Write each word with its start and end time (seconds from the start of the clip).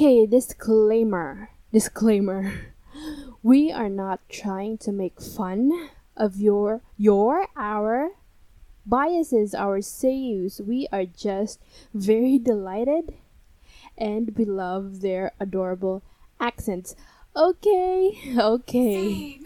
Okay, 0.00 0.24
disclaimer. 0.24 1.50
Disclaimer. 1.74 2.72
We 3.42 3.70
are 3.70 3.90
not 3.90 4.20
trying 4.30 4.78
to 4.78 4.92
make 4.92 5.20
fun 5.20 5.90
of 6.16 6.40
your 6.40 6.80
your 6.96 7.48
our 7.54 8.16
biases, 8.86 9.52
our 9.54 9.80
seiyus. 9.84 10.58
We 10.58 10.88
are 10.90 11.04
just 11.04 11.60
very 11.92 12.38
delighted 12.38 13.12
and 13.98 14.32
we 14.38 14.46
love 14.46 15.02
their 15.02 15.32
adorable 15.38 16.02
accents. 16.40 16.96
Okay, 17.36 18.16
okay. 18.40 19.38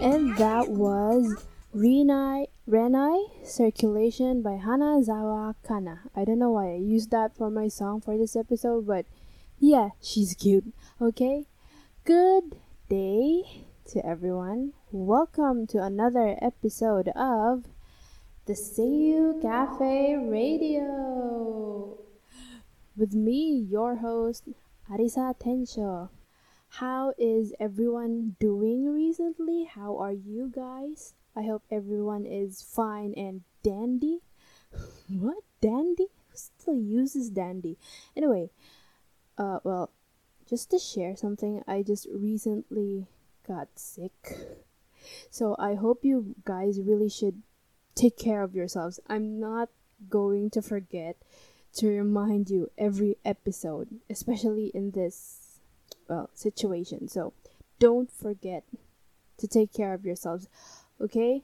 And 0.00 0.36
that 0.36 0.68
was 0.68 1.42
Renai 1.74 2.46
Renai 2.68 3.46
Circulation 3.46 4.42
by 4.42 4.60
Hanazawa 4.62 5.54
Kana. 5.66 6.00
I 6.14 6.24
don't 6.26 6.38
know 6.38 6.50
why 6.50 6.72
I 6.72 6.76
used 6.76 7.10
that 7.10 7.34
for 7.34 7.50
my 7.50 7.68
song 7.68 8.02
for 8.02 8.18
this 8.18 8.36
episode, 8.36 8.86
but 8.86 9.06
yeah, 9.58 9.90
she's 10.02 10.34
cute. 10.34 10.74
Okay? 11.00 11.46
Good 12.04 12.56
day 12.90 13.64
to 13.92 14.04
everyone. 14.04 14.74
Welcome 14.92 15.66
to 15.68 15.82
another 15.82 16.36
episode 16.42 17.08
of 17.16 17.64
the 18.44 18.52
Seiyuu 18.52 19.40
Cafe 19.40 20.16
Radio. 20.16 21.96
With 22.94 23.14
me, 23.14 23.66
your 23.70 23.96
host, 23.96 24.44
Arisa 24.90 25.34
Tenchou. 25.38 26.10
How 26.68 27.14
is 27.16 27.54
everyone 27.58 28.36
doing 28.38 28.92
recently? 28.92 29.64
How 29.64 29.96
are 29.98 30.12
you 30.12 30.52
guys? 30.54 31.14
I 31.34 31.42
hope 31.42 31.62
everyone 31.70 32.26
is 32.26 32.62
fine 32.62 33.14
and 33.16 33.42
dandy. 33.62 34.20
what? 35.08 35.42
Dandy? 35.60 36.08
Who 36.28 36.36
still 36.36 36.76
uses 36.76 37.30
dandy? 37.30 37.78
Anyway, 38.16 38.50
uh, 39.38 39.60
well, 39.64 39.90
just 40.48 40.70
to 40.70 40.78
share 40.78 41.16
something, 41.16 41.62
I 41.66 41.82
just 41.82 42.06
recently 42.12 43.06
got 43.46 43.68
sick. 43.76 44.36
So 45.30 45.56
I 45.58 45.74
hope 45.74 46.04
you 46.04 46.34
guys 46.44 46.80
really 46.80 47.08
should 47.08 47.42
take 47.94 48.18
care 48.18 48.42
of 48.42 48.54
yourselves. 48.54 49.00
I'm 49.08 49.40
not 49.40 49.70
going 50.10 50.50
to 50.50 50.62
forget 50.62 51.16
to 51.76 51.88
remind 51.88 52.50
you 52.50 52.70
every 52.76 53.16
episode, 53.24 54.00
especially 54.10 54.70
in 54.74 54.90
this 54.92 55.45
well 56.08 56.30
situation. 56.34 57.08
So 57.08 57.32
don't 57.78 58.10
forget 58.10 58.64
to 59.38 59.46
take 59.46 59.72
care 59.72 59.94
of 59.94 60.04
yourselves. 60.04 60.48
Okay? 61.00 61.42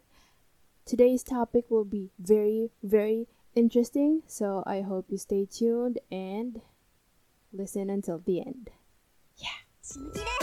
Today's 0.84 1.22
topic 1.22 1.66
will 1.68 1.84
be 1.84 2.10
very, 2.18 2.70
very 2.82 3.28
interesting. 3.54 4.22
So 4.26 4.62
I 4.66 4.80
hope 4.80 5.06
you 5.08 5.18
stay 5.18 5.46
tuned 5.46 5.98
and 6.10 6.60
listen 7.52 7.90
until 7.90 8.18
the 8.18 8.40
end. 8.40 8.70
ふ 9.82 10.41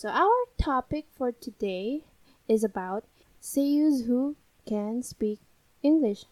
So 0.00 0.08
our 0.08 0.48
topic 0.56 1.04
for 1.12 1.30
today 1.30 2.04
is 2.48 2.64
about 2.64 3.04
seiyus 3.38 4.06
who 4.06 4.34
can 4.66 5.02
speak 5.02 5.40
English. 5.82 6.24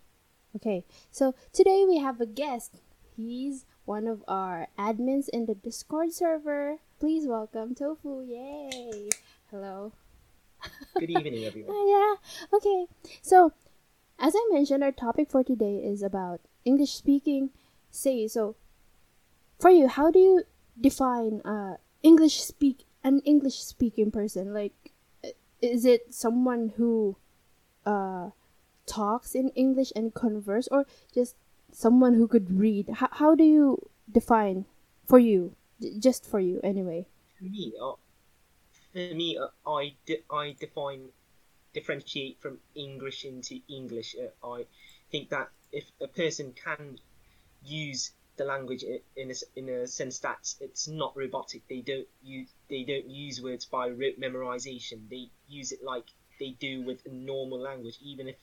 Okay, 0.56 0.86
so 1.10 1.34
today 1.52 1.84
we 1.86 1.98
have 1.98 2.18
a 2.18 2.24
guest. 2.24 2.80
He's 3.14 3.66
one 3.84 4.06
of 4.06 4.24
our 4.26 4.68
admins 4.78 5.28
in 5.28 5.44
the 5.44 5.54
Discord 5.54 6.14
server. 6.14 6.78
Please 6.98 7.26
welcome 7.28 7.74
Tofu. 7.74 8.24
Yay! 8.24 9.10
Hello. 9.50 9.92
Good 10.98 11.10
evening, 11.10 11.44
everyone. 11.44 11.76
Ah, 11.76 11.84
yeah. 11.92 12.56
Okay. 12.56 12.86
So, 13.20 13.52
as 14.18 14.32
I 14.34 14.48
mentioned, 14.50 14.82
our 14.82 14.92
topic 14.92 15.30
for 15.30 15.44
today 15.44 15.84
is 15.84 16.02
about 16.02 16.40
English 16.64 16.94
speaking 16.94 17.50
say. 17.90 18.28
So, 18.28 18.56
for 19.60 19.68
you, 19.68 19.88
how 19.88 20.10
do 20.10 20.18
you 20.18 20.44
define 20.80 21.42
uh 21.44 21.76
English 22.02 22.40
speak 22.40 22.87
an 23.04 23.20
English 23.20 23.58
speaking 23.62 24.10
person? 24.10 24.52
Like, 24.52 24.92
is 25.60 25.84
it 25.84 26.14
someone 26.14 26.74
who 26.76 27.16
uh 27.86 28.30
talks 28.86 29.34
in 29.34 29.50
English 29.50 29.92
and 29.94 30.14
converse, 30.14 30.68
or 30.70 30.86
just 31.14 31.36
someone 31.72 32.14
who 32.14 32.26
could 32.28 32.50
read? 32.50 32.88
How 33.00 33.08
how 33.12 33.34
do 33.34 33.44
you 33.44 33.90
define 34.10 34.64
for 35.06 35.18
you? 35.18 35.54
Just 35.98 36.26
for 36.26 36.40
you, 36.40 36.60
anyway. 36.64 37.06
For 37.38 37.44
me, 37.44 37.72
uh, 37.80 37.94
for 38.92 39.14
me, 39.14 39.38
uh, 39.38 39.48
I 39.66 39.94
I 40.30 40.56
define 40.58 41.10
differentiate 41.72 42.40
from 42.40 42.58
English 42.74 43.24
into 43.24 43.60
English. 43.68 44.16
Uh, 44.16 44.34
I 44.46 44.66
think 45.10 45.28
that 45.30 45.50
if 45.72 45.84
a 46.00 46.08
person 46.08 46.52
can 46.52 46.98
use 47.62 48.12
the 48.38 48.44
language 48.44 48.84
in 49.16 49.30
a, 49.30 49.34
in 49.56 49.68
a 49.68 49.86
sense 49.86 50.20
that 50.20 50.54
it's 50.60 50.88
not 50.88 51.16
robotic, 51.16 51.62
they 51.68 51.80
don't 51.80 52.06
use 52.22 52.48
they 52.70 52.84
don't 52.84 53.08
use 53.10 53.42
words 53.42 53.66
by 53.66 53.88
rote 53.88 54.18
memorization. 54.18 55.08
They 55.10 55.28
use 55.48 55.72
it 55.72 55.80
like 55.84 56.04
they 56.40 56.56
do 56.58 56.82
with 56.82 57.04
a 57.04 57.10
normal 57.10 57.60
language, 57.60 57.98
even 58.02 58.28
if, 58.28 58.36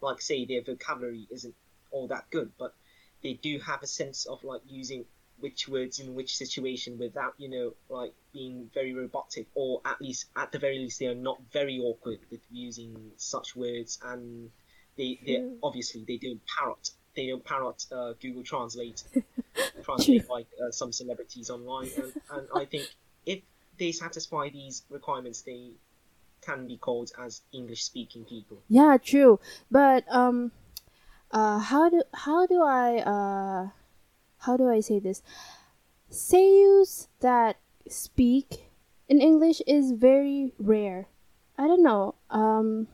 like, 0.00 0.20
say 0.20 0.44
their 0.44 0.62
vocabulary 0.62 1.28
isn't 1.30 1.54
all 1.90 2.08
that 2.08 2.30
good, 2.30 2.50
but 2.58 2.74
they 3.22 3.34
do 3.34 3.58
have 3.60 3.82
a 3.82 3.86
sense 3.86 4.26
of 4.26 4.42
like 4.42 4.62
using 4.66 5.04
which 5.38 5.68
words 5.68 5.98
in 5.98 6.14
which 6.14 6.36
situation 6.36 6.98
without 6.98 7.34
you 7.36 7.48
know 7.48 7.74
like 7.88 8.12
being 8.32 8.70
very 8.74 8.92
robotic 8.92 9.46
or 9.54 9.80
at 9.84 10.00
least 10.00 10.26
at 10.36 10.52
the 10.52 10.58
very 10.58 10.78
least 10.78 11.00
they 11.00 11.06
are 11.06 11.14
not 11.14 11.40
very 11.52 11.78
awkward 11.78 12.18
with 12.30 12.40
using 12.50 13.10
such 13.16 13.56
words 13.56 13.98
and 14.04 14.50
they 14.96 15.18
they 15.26 15.36
True. 15.36 15.58
obviously 15.62 16.04
they 16.06 16.16
don't 16.16 16.40
parrot 16.46 16.90
they 17.14 17.26
don't 17.26 17.44
parrot 17.44 17.84
uh, 17.92 18.12
Google 18.20 18.42
Translate 18.42 19.02
translate 19.82 20.26
True. 20.26 20.34
like 20.36 20.46
uh, 20.62 20.70
some 20.70 20.92
celebrities 20.92 21.50
online 21.50 21.90
and, 21.96 22.12
and 22.30 22.48
I 22.54 22.64
think 22.64 22.88
if 23.26 23.40
they 23.78 23.92
satisfy 23.92 24.48
these 24.50 24.82
requirements 24.90 25.42
they 25.42 25.72
can 26.40 26.66
be 26.66 26.76
called 26.76 27.10
as 27.18 27.42
English 27.52 27.84
speaking 27.84 28.24
people 28.24 28.58
Yeah, 28.68 28.96
true. 29.02 29.38
But 29.70 30.04
um 30.10 30.52
uh 31.30 31.58
how 31.58 31.88
do 31.88 32.02
how 32.12 32.46
do 32.46 32.62
I 32.62 32.98
uh 32.98 33.68
how 34.38 34.56
do 34.56 34.68
I 34.68 34.80
say 34.80 34.98
this? 34.98 35.22
Seiyus 36.10 37.08
that 37.20 37.56
speak 37.88 38.70
in 39.08 39.20
English 39.20 39.62
is 39.66 39.92
very 39.92 40.52
rare. 40.58 41.08
I 41.56 41.66
don't 41.68 41.82
know. 41.82 42.16
Um 42.30 42.88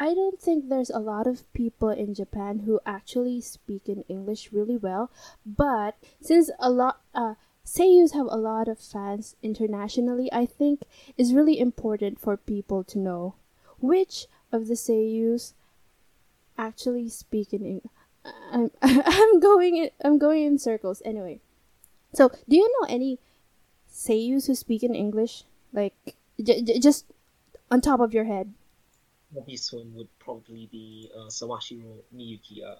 I 0.00 0.14
don't 0.14 0.40
think 0.40 0.68
there's 0.68 0.90
a 0.90 0.98
lot 0.98 1.26
of 1.26 1.44
people 1.52 1.90
in 1.90 2.14
Japan 2.14 2.60
who 2.60 2.80
actually 2.86 3.40
speak 3.42 3.86
in 3.86 4.02
English 4.08 4.50
really 4.50 4.78
well, 4.78 5.10
but 5.44 5.96
since 6.20 6.50
a 6.58 6.70
lot 6.70 7.02
uh 7.14 7.34
seiyus 7.66 8.14
have 8.14 8.26
a 8.30 8.40
lot 8.40 8.66
of 8.66 8.80
fans 8.80 9.36
internationally, 9.42 10.32
I 10.32 10.46
think 10.46 10.82
it's 11.18 11.34
really 11.34 11.60
important 11.60 12.18
for 12.18 12.36
people 12.38 12.82
to 12.84 12.98
know 12.98 13.34
which 13.78 14.26
of 14.50 14.68
the 14.68 14.74
seiyus 14.74 15.52
actually 16.56 17.08
speak 17.10 17.52
in 17.52 17.64
English. 17.64 17.92
I'm 18.52 18.70
I'm 18.82 19.38
going 19.38 19.76
in, 19.76 19.90
I'm 20.02 20.18
going 20.18 20.44
in 20.44 20.58
circles 20.58 21.02
anyway. 21.04 21.40
So, 22.14 22.30
do 22.48 22.56
you 22.56 22.66
know 22.80 22.86
any 22.88 23.18
seiyus 23.92 24.46
who 24.46 24.54
speak 24.54 24.82
in 24.82 24.94
English? 24.94 25.44
Like 25.72 26.16
j- 26.42 26.62
j- 26.62 26.78
just 26.78 27.04
on 27.70 27.80
top 27.82 28.00
of 28.00 28.14
your 28.14 28.24
head? 28.24 28.54
Obvious 29.36 29.72
one 29.72 29.94
would 29.94 30.08
probably 30.18 30.68
be 30.70 31.10
uh, 31.16 31.28
Sawashiro 31.28 32.02
Miyuki. 32.14 32.64
Uh, 32.64 32.76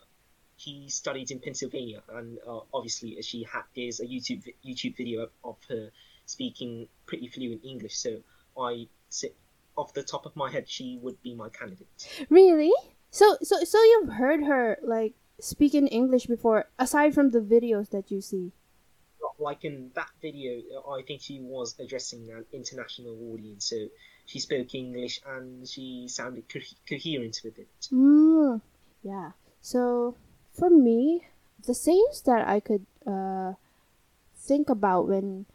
he 0.56 0.88
studied 0.88 1.30
in 1.30 1.38
Pennsylvania, 1.38 2.02
and 2.12 2.38
uh, 2.46 2.60
obviously 2.74 3.16
she 3.22 3.44
had 3.44 3.62
there's 3.74 4.00
a 4.00 4.06
YouTube 4.06 4.46
YouTube 4.64 4.96
video 4.96 5.22
of, 5.22 5.30
of 5.42 5.56
her 5.68 5.90
speaking 6.26 6.86
pretty 7.06 7.28
fluent 7.28 7.64
English. 7.64 7.96
So 7.96 8.18
I 8.58 8.86
say, 9.08 9.32
off 9.76 9.94
the 9.94 10.02
top 10.02 10.26
of 10.26 10.36
my 10.36 10.50
head, 10.50 10.68
she 10.68 10.98
would 11.02 11.20
be 11.22 11.34
my 11.34 11.48
candidate. 11.48 12.26
Really? 12.28 12.72
So 13.10 13.38
so 13.42 13.64
so 13.64 13.82
you've 13.82 14.10
heard 14.10 14.44
her 14.44 14.78
like 14.82 15.14
speak 15.40 15.74
in 15.74 15.86
English 15.88 16.26
before, 16.26 16.68
aside 16.78 17.14
from 17.14 17.30
the 17.30 17.40
videos 17.40 17.90
that 17.90 18.10
you 18.10 18.20
see. 18.20 18.52
Like 19.40 19.64
in 19.64 19.90
that 19.94 20.10
video, 20.20 20.60
I 20.86 21.02
think 21.02 21.22
she 21.22 21.40
was 21.40 21.74
addressing 21.80 22.30
an 22.30 22.44
international 22.52 23.16
audience, 23.32 23.70
so 23.70 23.88
she 24.26 24.38
spoke 24.38 24.74
English 24.74 25.20
and 25.26 25.66
she 25.66 26.06
sounded 26.08 26.44
co- 26.52 26.60
coherent 26.88 27.40
with 27.42 27.58
it. 27.58 27.68
Mm, 27.90 28.60
yeah. 29.02 29.32
So 29.62 30.14
for 30.52 30.68
me, 30.68 31.24
the 31.66 31.72
seiyus 31.72 32.22
that 32.24 32.46
I 32.46 32.60
could 32.60 32.84
uh 33.06 33.54
think 34.36 34.68
about 34.68 35.08
when 35.08 35.46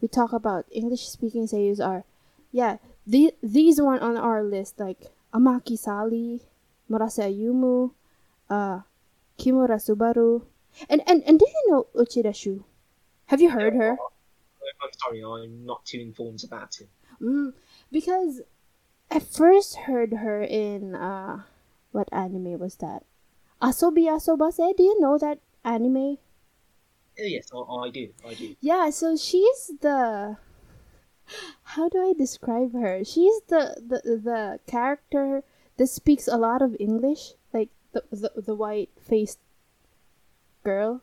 we 0.00 0.08
talk 0.08 0.32
about 0.32 0.66
English 0.70 1.08
speaking 1.08 1.46
seiyus 1.46 1.78
are, 1.84 2.04
yeah, 2.50 2.78
the, 3.06 3.32
these 3.42 3.80
one 3.80 4.00
on 4.00 4.16
our 4.16 4.42
list 4.42 4.80
like 4.80 5.10
Amaki 5.32 5.78
Sally, 5.78 6.42
Murase 6.90 7.22
Ayumu, 7.22 7.92
uh, 8.50 8.80
Kimura 9.38 9.78
Subaru, 9.78 10.42
and 10.88 11.02
and 11.06 11.22
and 11.24 11.38
do 11.38 11.46
you 11.46 11.70
know 11.70 11.86
Uchida 11.94 12.34
Shu? 12.34 12.64
Have 13.32 13.40
you 13.40 13.48
heard 13.48 13.72
her? 13.72 13.92
I'm 14.82 14.92
sorry, 14.98 15.24
I'm 15.24 15.64
not 15.64 15.86
too 15.86 15.98
informed 15.98 16.44
about 16.44 16.78
it. 16.82 16.88
Mm, 17.18 17.54
because 17.90 18.42
I 19.10 19.20
first 19.20 19.74
heard 19.88 20.12
her 20.12 20.42
in 20.42 20.94
uh, 20.94 21.44
what 21.92 22.12
anime 22.12 22.58
was 22.58 22.74
that? 22.84 23.04
Asobi 23.62 24.04
Asobase. 24.04 24.76
Do 24.76 24.82
you 24.82 25.00
know 25.00 25.16
that 25.16 25.38
anime? 25.64 26.18
Oh, 27.18 27.24
yes, 27.24 27.48
I, 27.54 27.58
I 27.58 27.88
do, 27.88 28.10
I 28.28 28.34
do. 28.34 28.54
Yeah, 28.60 28.90
so 28.90 29.16
she's 29.16 29.72
the 29.80 30.36
how 31.62 31.88
do 31.88 32.02
I 32.02 32.12
describe 32.12 32.74
her? 32.74 33.02
She's 33.02 33.40
the 33.48 33.80
the 33.80 34.02
the 34.20 34.60
character 34.66 35.42
that 35.78 35.86
speaks 35.86 36.28
a 36.28 36.36
lot 36.36 36.60
of 36.60 36.76
English, 36.78 37.32
like 37.54 37.70
the 37.92 38.04
the, 38.10 38.30
the 38.36 38.54
white 38.54 38.90
faced 39.00 39.38
girl. 40.62 41.00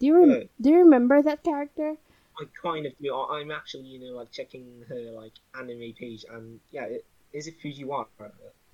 Do 0.00 0.06
you 0.06 0.16
rem- 0.18 0.30
Yeah. 0.30 0.44
do 0.60 0.70
you 0.70 0.78
remember 0.78 1.22
that 1.22 1.44
character? 1.44 1.96
I 2.40 2.44
kind 2.62 2.86
of 2.86 2.92
do. 2.98 3.14
I'm 3.14 3.50
actually, 3.50 3.84
you 3.84 4.00
know, 4.00 4.16
like 4.16 4.30
checking 4.32 4.84
her 4.88 4.98
like 5.12 5.34
anime 5.54 5.92
page, 5.92 6.24
and 6.28 6.58
yeah, 6.72 6.84
it, 6.86 7.04
is 7.32 7.46
it 7.46 7.60
Fujiwara? 7.60 8.06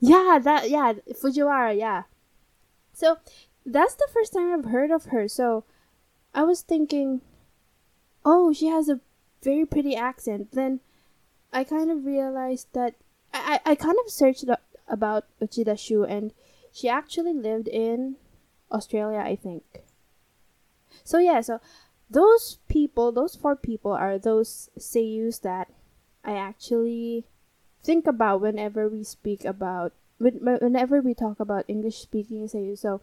Yeah, 0.01 0.39
that 0.43 0.71
yeah, 0.71 0.93
Fujiwara, 1.21 1.77
yeah. 1.77 2.05
So 2.93 3.19
that's 3.65 3.95
the 3.97 4.09
first 4.13 4.33
time 4.33 4.53
I've 4.55 4.71
heard 4.71 4.91
of 4.93 5.07
her. 5.07 5.27
So 5.27 5.65
I 6.33 6.45
was 6.45 6.63
thinking, 6.63 7.23
oh, 8.25 8.53
she 8.53 8.67
has 8.69 8.89
a 8.89 9.01
very 9.43 9.67
pretty 9.67 9.97
accent. 9.97 10.53
Then 10.53 10.81
I 11.53 11.65
kind 11.65 11.91
of 11.91 12.05
realized 12.07 12.69
that 12.75 12.95
I 13.35 13.59
I, 13.65 13.73
I 13.73 13.75
kind 13.75 13.97
of 14.05 14.11
searched 14.13 14.49
up 14.49 14.63
about 14.87 15.25
Uchida 15.43 15.77
Shu, 15.77 16.05
and 16.05 16.33
she 16.73 16.89
actually 16.89 17.33
lived 17.35 17.67
in 17.67 18.17
Australia, 18.71 19.19
I 19.19 19.35
think. 19.35 19.83
So 21.05 21.19
yeah, 21.19 21.41
so 21.41 21.61
those 22.11 22.59
people, 22.69 23.13
those 23.13 23.37
four 23.37 23.57
people, 23.57 23.93
are 23.93 24.19
those 24.19 24.71
seiyus 24.79 25.41
that 25.43 25.69
I 26.25 26.35
actually 26.37 27.27
think 27.83 28.07
about 28.07 28.41
whenever 28.41 28.89
we 28.89 29.05
speak 29.05 29.45
about 29.45 29.93
when- 30.19 30.41
whenever 30.41 31.01
we 31.03 31.15
talk 31.15 31.41
about 31.41 31.65
English 31.69 31.99
speaking 32.01 32.47
seiyuu. 32.49 32.79
So, 32.79 33.01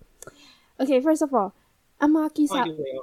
okay, 0.80 1.00
first 1.02 1.22
of 1.22 1.34
all, 1.34 1.54
Amaki 2.02 2.48
By 2.48 2.62
sa 2.62 2.64
the 2.64 2.72
way, 2.72 2.98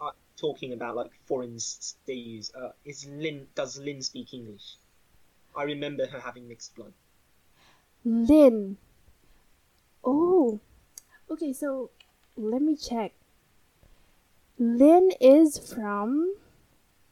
uh, 0.00 0.04
uh, 0.04 0.12
talking 0.36 0.72
about 0.72 0.94
like 0.94 1.12
foreign 1.26 1.56
s- 1.56 1.96
use, 2.06 2.54
uh, 2.54 2.72
is 2.84 3.04
Lynn 3.06 3.48
does 3.56 3.78
Lynn 3.78 4.00
speak 4.00 4.32
English? 4.32 4.76
I 5.56 5.64
remember 5.64 6.06
her 6.06 6.20
having 6.20 6.48
mixed 6.48 6.74
blood. 6.76 6.94
Lynn. 8.04 8.78
Oh, 10.04 10.60
okay. 11.30 11.52
So 11.52 11.90
let 12.36 12.62
me 12.62 12.76
check. 12.76 13.14
Lynn 14.58 15.10
is 15.20 15.58
from. 15.58 16.34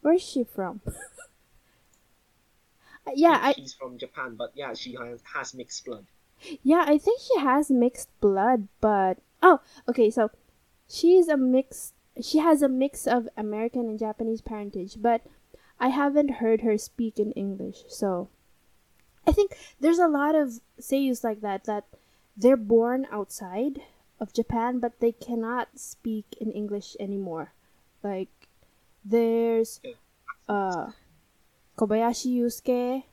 Where's 0.00 0.22
she 0.22 0.44
from? 0.44 0.80
Uh, 3.04 3.10
yeah, 3.16 3.36
I 3.42 3.52
she's 3.54 3.74
from 3.74 3.98
Japan, 3.98 4.36
but 4.36 4.52
yeah, 4.54 4.74
she 4.74 4.94
has, 4.94 5.20
has 5.34 5.54
mixed 5.54 5.84
blood. 5.84 6.06
Yeah, 6.62 6.84
I 6.86 6.98
think 6.98 7.20
she 7.20 7.36
has 7.40 7.68
mixed 7.68 8.08
blood, 8.20 8.68
but 8.80 9.18
oh, 9.42 9.60
okay, 9.88 10.08
so 10.08 10.30
she's 10.88 11.26
a 11.26 11.36
mix 11.36 11.94
she 12.20 12.38
has 12.38 12.62
a 12.62 12.68
mix 12.68 13.06
of 13.06 13.28
American 13.36 13.88
and 13.88 13.98
Japanese 13.98 14.40
parentage, 14.40 15.00
but 15.00 15.22
I 15.80 15.88
haven't 15.88 16.42
heard 16.42 16.60
her 16.60 16.76
speak 16.76 17.18
in 17.18 17.32
English. 17.32 17.84
So 17.88 18.28
I 19.26 19.32
think 19.32 19.56
there's 19.80 19.98
a 19.98 20.08
lot 20.08 20.34
of 20.34 20.60
seiyus 20.80 21.24
like 21.24 21.40
that 21.40 21.64
that 21.64 21.84
they're 22.36 22.56
born 22.56 23.06
outside 23.10 23.82
of 24.20 24.32
Japan 24.32 24.78
but 24.78 25.00
they 25.00 25.12
cannot 25.12 25.78
speak 25.78 26.26
in 26.40 26.52
English 26.52 26.96
anymore. 27.00 27.52
Like 28.02 28.30
there's 29.04 29.80
uh 30.48 30.92
Kobayashi 31.76 32.36
Yusuke 32.36 33.04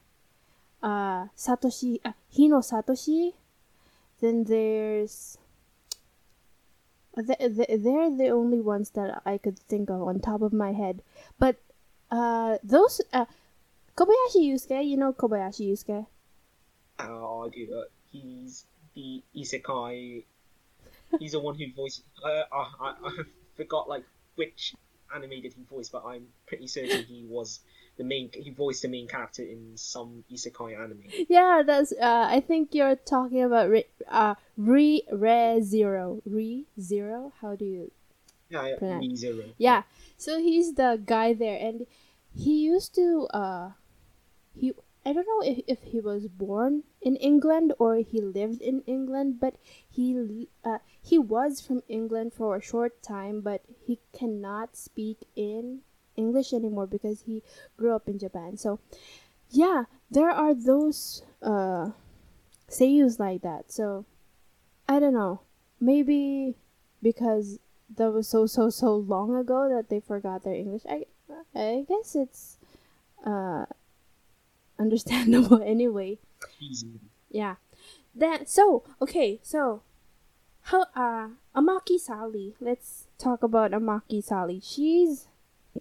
uh, 0.82 1.28
Satoshi, 1.36 2.00
uh, 2.04 2.14
Hino 2.34 2.62
Satoshi. 2.64 3.34
Then 4.22 4.44
there's. 4.44 5.38
th- 7.16 7.40
th- 7.40 7.84
they're 7.84 8.10
the 8.10 8.30
only 8.30 8.62
ones 8.62 8.92
that 8.92 9.22
I 9.26 9.38
could 9.38 9.60
think 9.60 9.90
of 9.90 10.02
on 10.04 10.20
top 10.20 10.42
of 10.42 10.54
my 10.54 10.74
head. 10.74 11.02
But 11.38 11.58
uh, 12.12 12.58
those. 12.64 13.02
Uh, 13.14 13.26
Kobayashi 13.96 14.48
Yusuke, 14.48 14.88
you 14.88 14.96
know 14.96 15.12
Kobayashi 15.12 15.72
Yusuke? 15.72 16.08
Uh, 17.00 17.44
I 17.44 17.50
do. 17.50 17.84
He's 18.12 18.66
the 18.96 19.22
isekai. 19.36 20.24
He's 21.20 21.32
the 21.32 21.40
one 21.40 21.56
who 21.56 21.66
voiced. 21.74 22.04
Uh, 22.24 22.44
I, 22.52 22.72
I 22.82 22.94
I 23.06 23.12
forgot 23.56 23.90
like 23.90 24.04
which 24.36 24.76
anime 25.16 25.42
did 25.42 25.54
he 25.54 25.64
voice, 25.64 25.90
but 25.90 26.04
I'm 26.06 26.28
pretty 26.48 26.68
certain 26.68 27.04
he 27.04 27.26
was 27.28 27.62
the 27.98 28.04
main. 28.04 28.30
He 28.34 28.52
voiced 28.52 28.84
the 28.84 28.88
main 28.90 29.08
character 29.08 29.42
in 29.44 29.76
some 29.76 30.24
isekai 30.32 30.78
anime. 30.78 31.04
Yeah, 31.28 31.64
that's. 31.66 31.92
Uh, 31.94 32.28
I 32.30 32.40
think 32.42 32.74
you're 32.76 32.96
talking 32.96 33.42
about 33.44 33.70
Re, 33.70 33.86
uh, 34.08 34.36
Re 34.58 35.04
Re 35.12 35.62
Zero. 35.62 36.22
Re 36.26 36.66
Zero? 36.80 37.34
How 37.42 37.56
do 37.56 37.66
you 37.66 37.92
Yeah, 38.50 38.68
yeah, 38.68 38.76
Pronounce- 38.78 39.24
ReZero. 39.24 39.54
Yeah. 39.58 39.84
So 40.18 40.40
he's 40.40 40.74
the 40.76 41.02
guy 41.04 41.34
there, 41.34 41.58
and 41.58 41.88
he 42.36 42.60
used 42.62 42.94
to. 42.96 43.28
Uh, 43.34 43.72
he 44.56 44.74
I 45.06 45.14
don't 45.14 45.26
know 45.26 45.42
if, 45.50 45.62
if 45.68 45.84
he 45.84 46.02
was 46.02 46.28
born 46.28 46.84
in 47.02 47.16
England 47.16 47.74
or 47.80 47.96
he 47.96 48.22
lived 48.22 48.62
in 48.62 48.82
England, 48.82 49.40
but 49.40 49.56
he 49.90 50.48
uh, 50.64 50.80
he 51.02 51.18
was 51.18 51.62
from 51.62 51.82
England 51.88 52.34
for 52.34 52.56
a 52.56 52.62
short 52.62 53.02
time, 53.02 53.42
but 53.42 53.62
he 53.86 54.00
cannot 54.14 54.76
speak 54.76 55.26
in 55.36 55.82
English 56.16 56.54
anymore 56.54 56.86
because 56.86 57.22
he 57.22 57.42
grew 57.78 57.96
up 57.96 58.08
in 58.08 58.20
Japan. 58.20 58.58
So, 58.58 58.80
yeah, 59.50 59.86
there 60.12 60.30
are 60.30 60.54
those 60.54 61.24
uh, 61.42 61.92
seiyus 62.70 63.20
like 63.20 63.42
that. 63.42 63.72
So, 63.72 64.06
I 64.88 65.00
don't 65.00 65.14
know. 65.14 65.42
Maybe 65.80 66.56
because 67.02 67.60
that 67.96 68.12
was 68.12 68.28
so 68.28 68.46
so 68.46 68.70
so 68.70 68.96
long 68.96 69.36
ago 69.36 69.70
that 69.70 69.90
they 69.90 70.00
forgot 70.00 70.44
their 70.44 70.54
English. 70.54 70.84
I 70.90 71.06
I 71.56 71.86
guess 71.88 72.16
it's 72.16 72.58
uh 73.26 73.66
understandable 74.80 75.62
anyway. 75.66 76.20
Easy. 76.60 77.00
Yeah. 77.30 77.56
Then 78.16 78.46
so 78.46 78.84
okay 79.02 79.40
so 79.44 79.84
how 80.64 80.86
uh 80.96 81.30
Amaki 81.56 82.00
Sally. 82.00 82.56
Let's 82.60 83.08
talk 83.18 83.44
about 83.44 83.72
Amaki 83.72 84.24
Sally. 84.24 84.62
She's 84.64 85.28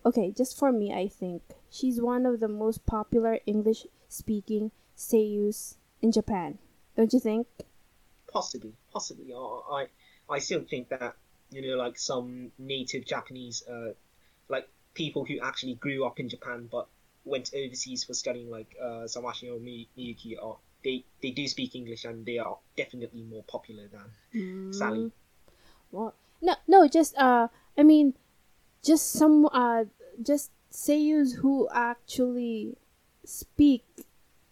okay 0.04 0.30
just 0.30 0.58
for 0.58 0.72
me. 0.72 0.92
I 0.92 1.08
think 1.08 1.42
she's 1.70 2.00
one 2.00 2.26
of 2.26 2.40
the 2.40 2.48
most 2.48 2.84
popular 2.86 3.38
English 3.46 3.86
speaking 4.08 4.70
seiyus 4.96 5.76
in 6.02 6.12
Japan. 6.12 6.58
Don't 6.96 7.12
you 7.12 7.20
think? 7.20 7.46
Possibly, 8.32 8.72
possibly. 8.92 9.32
I, 9.32 9.38
I, 9.70 9.86
I 10.28 10.38
still 10.38 10.64
think 10.68 10.88
that 10.88 11.14
you 11.50 11.62
know, 11.62 11.76
like 11.76 11.98
some 11.98 12.52
native 12.58 13.06
Japanese, 13.06 13.62
uh, 13.68 13.92
like 14.48 14.68
people 14.94 15.24
who 15.24 15.38
actually 15.40 15.74
grew 15.74 16.04
up 16.04 16.18
in 16.18 16.28
Japan 16.28 16.68
but 16.70 16.88
went 17.24 17.50
overseas 17.54 18.04
for 18.04 18.14
studying, 18.14 18.50
like 18.50 18.76
uh, 18.80 19.04
Sawashiro 19.06 19.60
Mi- 19.60 19.88
Miyuki, 19.96 20.42
are 20.42 20.56
they 20.84 21.04
they 21.22 21.30
do 21.30 21.46
speak 21.48 21.74
English 21.74 22.04
and 22.04 22.24
they 22.24 22.38
are 22.38 22.58
definitely 22.76 23.22
more 23.22 23.42
popular 23.44 23.88
than 23.88 24.72
Sally. 24.72 25.10
Well, 25.90 26.14
no, 26.40 26.54
no, 26.66 26.86
just 26.88 27.16
uh, 27.16 27.48
I 27.76 27.82
mean, 27.82 28.14
just 28.84 29.10
some 29.12 29.46
uh, 29.52 29.84
just 30.22 30.50
seiyus 30.72 31.36
who 31.36 31.68
actually 31.72 32.76
speak 33.24 33.84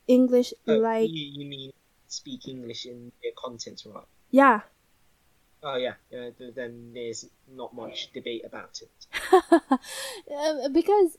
English 0.08 0.54
Uh, 0.66 0.78
like 0.78 1.10
you, 1.10 1.42
you 1.42 1.46
mean 1.48 1.72
speak 2.08 2.48
English 2.48 2.86
in 2.86 3.12
their 3.22 3.32
content, 3.36 3.82
right? 3.86 4.04
yeah. 4.30 4.60
Oh 5.62 5.76
yeah, 5.76 5.94
uh, 6.14 6.30
then 6.54 6.92
there's 6.94 7.26
not 7.48 7.74
much 7.74 8.12
debate 8.12 8.44
about 8.44 8.80
it. 8.82 9.06
Uh, 10.26 10.68
because 10.68 11.16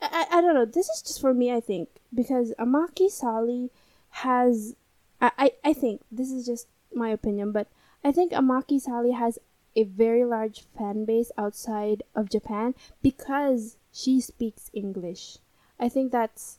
I, 0.00 0.26
I 0.30 0.40
don't 0.40 0.54
know. 0.54 0.64
This 0.64 0.88
is 0.88 1.02
just 1.02 1.20
for 1.20 1.34
me. 1.34 1.52
I 1.52 1.60
think 1.60 1.88
because 2.14 2.52
Amaki 2.58 3.10
Sally 3.10 3.70
has 4.10 4.74
I, 5.20 5.30
I 5.38 5.52
I 5.64 5.72
think 5.72 6.02
this 6.10 6.30
is 6.30 6.46
just 6.46 6.68
my 6.94 7.10
opinion, 7.10 7.52
but 7.52 7.68
I 8.04 8.12
think 8.12 8.32
Amaki 8.32 8.80
Sally 8.80 9.12
has 9.12 9.38
a 9.74 9.84
very 9.84 10.24
large 10.24 10.62
fan 10.78 11.04
base 11.04 11.30
outside 11.36 12.02
of 12.14 12.30
Japan 12.30 12.74
because 13.02 13.76
she 13.92 14.20
speaks 14.20 14.70
English. 14.72 15.38
I 15.78 15.88
think 15.88 16.12
that's 16.12 16.58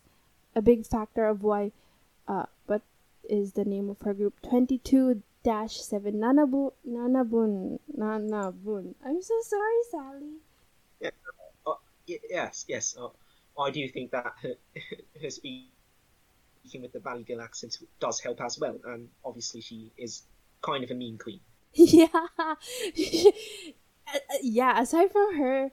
a 0.56 0.62
big 0.62 0.86
factor 0.86 1.26
of 1.26 1.44
why 1.44 1.72
uh 2.28 2.46
what 2.66 2.82
is 3.30 3.54
the 3.54 3.66
name 3.66 3.90
of 3.90 4.02
her 4.02 4.14
group 4.14 4.42
22 4.42 5.22
dash 5.44 5.78
7 5.82 6.14
Nanabu 6.16 6.74
Nanabun 6.88 7.80
Nanabun. 7.98 8.96
I'm 9.04 9.22
so 9.22 9.40
sorry, 9.42 9.82
Sally. 9.92 10.38
Y- 12.08 12.20
yes, 12.30 12.66
yes. 12.68 12.96
Uh, 12.98 13.10
I 13.60 13.72
do 13.72 13.88
think 13.88 14.12
that 14.12 14.34
her, 14.42 14.54
her 15.22 15.30
speaking 15.30 15.68
with 16.82 16.94
the 16.94 17.00
Valley 17.00 17.24
Girl 17.24 17.42
accent 17.42 17.78
does 18.00 18.20
help 18.20 18.42
as 18.42 18.60
well, 18.60 18.78
and 18.86 19.10
obviously 19.26 19.62
she 19.62 19.92
is 19.98 20.24
kind 20.62 20.84
of 20.84 20.92
a 20.92 20.96
mean 20.96 21.18
queen. 21.18 21.40
yeah. 21.74 22.08
Uh, 24.10 24.16
uh, 24.16 24.38
yeah 24.42 24.80
aside 24.80 25.12
from 25.12 25.36
her 25.36 25.70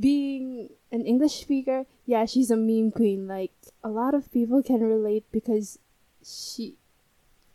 being 0.00 0.70
an 0.90 1.06
english 1.06 1.42
speaker 1.42 1.86
yeah 2.04 2.24
she's 2.24 2.50
a 2.50 2.56
meme 2.56 2.90
queen. 2.90 3.28
Like 3.28 3.52
a 3.84 3.88
lot 3.88 4.14
of 4.14 4.32
people 4.32 4.62
can 4.62 4.80
relate 4.80 5.24
because 5.30 5.78
she 6.24 6.76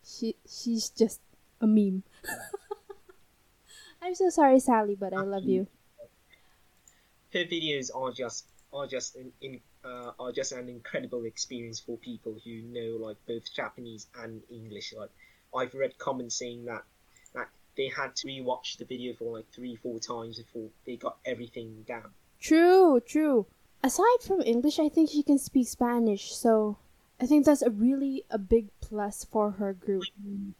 she 0.05 0.35
she's 0.47 0.89
just 0.89 1.19
a 1.59 1.67
meme. 1.67 2.03
I'm 4.01 4.13
so 4.15 4.29
sorry 4.29 4.59
sally 4.59 4.95
but 4.95 5.13
i 5.13 5.21
love 5.21 5.45
you. 5.45 5.67
Her 7.33 7.45
videos 7.45 7.89
are 7.95 8.11
just 8.11 8.45
are 8.73 8.88
just 8.88 9.15
an 9.15 9.31
in, 9.41 9.61
uh, 9.83 10.11
are 10.19 10.31
just 10.31 10.51
an 10.51 10.69
incredible 10.69 11.25
experience 11.25 11.79
for 11.79 11.97
people 11.97 12.35
who 12.43 12.61
know 12.61 12.97
like 13.05 13.17
both 13.27 13.53
Japanese 13.53 14.07
and 14.15 14.41
English. 14.50 14.93
Like 14.97 15.09
I've 15.55 15.73
read 15.73 15.97
comments 15.97 16.35
saying 16.35 16.65
that 16.65 16.83
that 17.33 17.50
they 17.77 17.88
had 17.88 18.15
to 18.17 18.27
rewatch 18.27 18.77
the 18.77 18.85
video 18.85 19.13
for 19.13 19.38
like 19.38 19.45
three 19.51 19.75
four 19.75 20.00
times 20.00 20.38
before 20.38 20.69
they 20.85 20.95
got 20.95 21.17
everything 21.25 21.83
down. 21.88 22.11
true 22.39 23.00
true 23.00 23.45
aside 23.83 24.21
from 24.25 24.41
english 24.41 24.79
i 24.79 24.89
think 24.89 25.09
she 25.09 25.21
can 25.21 25.38
speak 25.38 25.67
spanish 25.67 26.33
so 26.33 26.77
i 27.21 27.25
think 27.27 27.45
that's 27.45 27.61
a 27.61 27.69
really 27.69 28.23
a 28.31 28.38
big 28.39 28.67
plus 28.81 29.23
for 29.23 29.51
her 29.51 29.73
group 29.73 30.03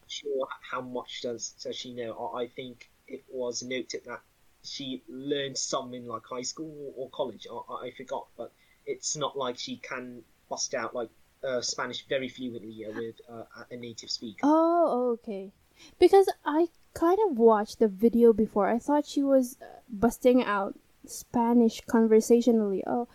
sure 0.08 0.48
how 0.72 0.82
much 0.82 1.22
does 1.22 1.54
does 1.64 1.76
she 1.76 1.94
know. 1.94 2.32
I, 2.34 2.48
think 2.48 2.90
it 3.08 3.24
was 3.30 3.62
noted 3.62 4.02
that 4.06 4.22
she 4.64 5.04
learned 5.10 5.58
some 5.58 5.94
in 5.94 6.08
like 6.08 6.24
high 6.26 6.44
school 6.44 6.94
or, 6.96 7.06
or 7.06 7.10
college. 7.10 7.46
I, 7.52 7.88
I 7.88 7.92
forgot, 7.92 8.28
but 8.38 8.52
it's 8.86 9.16
not 9.16 9.38
like 9.38 9.58
she 9.58 9.78
can 9.78 10.24
bust 10.50 10.74
out 10.74 10.94
like 10.96 11.10
uh, 11.44 11.62
Spanish 11.62 12.06
very 12.08 12.30
fluently 12.30 12.86
uh, 12.86 12.92
with 12.96 13.16
uh, 13.30 13.44
a 13.70 13.76
native 13.76 14.10
speaker. 14.10 14.40
Oh, 14.44 15.12
okay. 15.14 15.52
Because 16.00 16.30
I 16.46 16.68
kind 16.94 17.18
of 17.30 17.38
watched 17.38 17.80
the 17.80 17.88
video 17.88 18.34
before. 18.34 18.68
I 18.68 18.78
thought 18.80 19.06
she 19.06 19.24
was 19.24 19.58
uh, 19.62 19.66
busting 19.90 20.44
out 20.44 20.78
Spanish 21.06 21.82
conversationally. 21.82 22.84
Oh, 22.86 23.08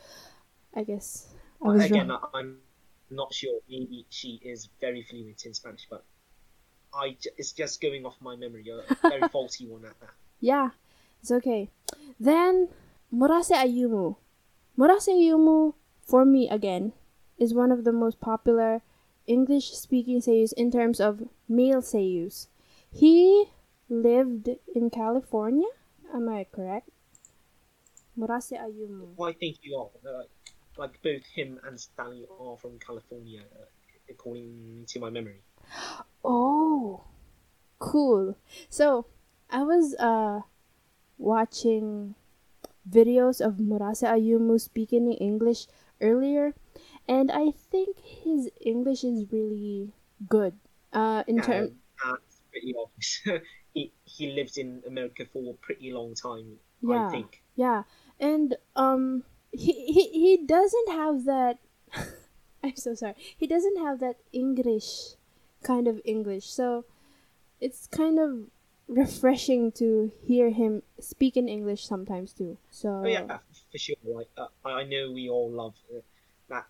I 0.74 0.82
guess 0.82 1.34
I 1.64 1.68
was 1.68 1.84
again, 1.84 2.08
wrong. 2.08 2.20
I'm 2.34 2.58
not 3.10 3.32
sure. 3.32 3.60
Maybe 3.68 4.06
she 4.10 4.40
is 4.42 4.68
very 4.80 5.02
fluent 5.02 5.44
in 5.46 5.54
Spanish, 5.54 5.86
but 5.88 6.04
I 6.92 7.16
j- 7.20 7.30
it's 7.36 7.52
just 7.52 7.80
going 7.80 8.04
off 8.04 8.16
my 8.20 8.36
memory. 8.36 8.66
A 8.68 9.08
very 9.08 9.28
faulty 9.32 9.66
one 9.66 9.84
at 9.84 9.98
that. 10.00 10.10
Yeah, 10.40 10.70
it's 11.20 11.30
okay. 11.30 11.70
Then 12.18 12.68
Murase 13.12 13.50
Ayumu. 13.52 14.16
Murase 14.76 15.08
Ayumu, 15.08 15.74
for 16.02 16.24
me 16.24 16.48
again, 16.48 16.92
is 17.38 17.54
one 17.54 17.72
of 17.72 17.84
the 17.84 17.92
most 17.92 18.20
popular 18.20 18.82
English-speaking 19.26 20.20
seiyus 20.20 20.52
in 20.52 20.70
terms 20.70 21.00
of 21.00 21.28
male 21.48 21.80
seiyus. 21.80 22.48
He 22.90 23.46
lived 23.88 24.50
in 24.74 24.90
California. 24.90 25.68
Am 26.14 26.28
I 26.28 26.44
correct? 26.44 26.90
Murase 28.16 28.52
Ayumu. 28.52 29.16
I 29.20 29.32
think 29.32 29.56
you 29.62 29.76
are. 29.76 29.88
Uh, 30.06 30.24
like 30.76 31.00
both 31.02 31.24
him 31.34 31.58
and 31.66 31.80
Stanley 31.80 32.26
are 32.38 32.56
from 32.58 32.78
California, 32.78 33.40
uh, 33.58 33.64
according 34.10 34.84
to 34.88 35.00
my 35.00 35.08
memory. 35.08 35.40
Oh, 36.22 37.04
cool. 37.78 38.36
So, 38.68 39.06
I 39.50 39.62
was 39.62 39.94
uh 39.94 40.40
watching 41.18 42.14
videos 42.88 43.40
of 43.44 43.58
Murase 43.58 44.02
Ayumu 44.06 44.60
speaking 44.60 45.10
in 45.12 45.18
English 45.18 45.66
earlier, 46.00 46.54
and 47.08 47.30
I 47.30 47.50
think 47.50 47.98
his 48.00 48.48
English 48.60 49.04
is 49.04 49.26
really 49.32 49.92
good. 50.28 50.54
Uh, 50.92 51.24
in 51.26 51.40
terms, 51.42 51.70
Um, 52.04 52.16
that's 52.18 52.40
pretty 52.50 52.74
obvious. 52.78 53.10
he 53.74 53.92
he 54.04 54.32
lived 54.32 54.56
in 54.58 54.82
America 54.86 55.26
for 55.32 55.42
a 55.50 55.54
pretty 55.54 55.92
long 55.92 56.14
time. 56.14 56.58
Yeah. 56.80 57.08
I 57.08 57.10
think. 57.10 57.42
yeah, 57.56 57.82
and 58.20 58.56
um, 58.76 59.24
he 59.52 59.72
he 59.72 60.04
he 60.12 60.32
doesn't 60.46 60.90
have 60.92 61.24
that. 61.24 61.58
I'm 62.62 62.76
so 62.76 62.94
sorry. 62.94 63.14
He 63.36 63.46
doesn't 63.46 63.78
have 63.78 64.00
that 64.00 64.16
English 64.32 65.16
kind 65.62 65.86
of 65.88 66.00
English, 66.04 66.46
so 66.46 66.84
it's 67.60 67.86
kind 67.86 68.18
of 68.18 68.50
refreshing 68.88 69.72
to 69.72 70.12
hear 70.22 70.50
him 70.50 70.82
speak 71.00 71.36
in 71.36 71.48
English 71.48 71.86
sometimes 71.86 72.32
too. 72.32 72.58
So 72.70 73.02
Oh 73.04 73.08
yeah, 73.08 73.38
for 73.72 73.78
sure. 73.78 73.96
Like 74.04 74.28
uh, 74.36 74.46
I 74.64 74.84
know 74.84 75.10
we 75.12 75.28
all 75.28 75.50
love 75.50 75.74
uh, 75.94 76.00
that 76.48 76.66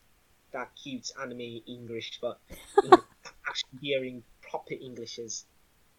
that 0.52 0.70
cute 0.82 1.11
anime 1.20 1.61
English, 1.66 2.18
but 2.20 2.40
you 2.82 2.90
know, 2.90 3.02
actually 3.49 3.78
hearing 3.80 4.23
proper 4.42 4.75
English 4.75 5.18
is 5.18 5.44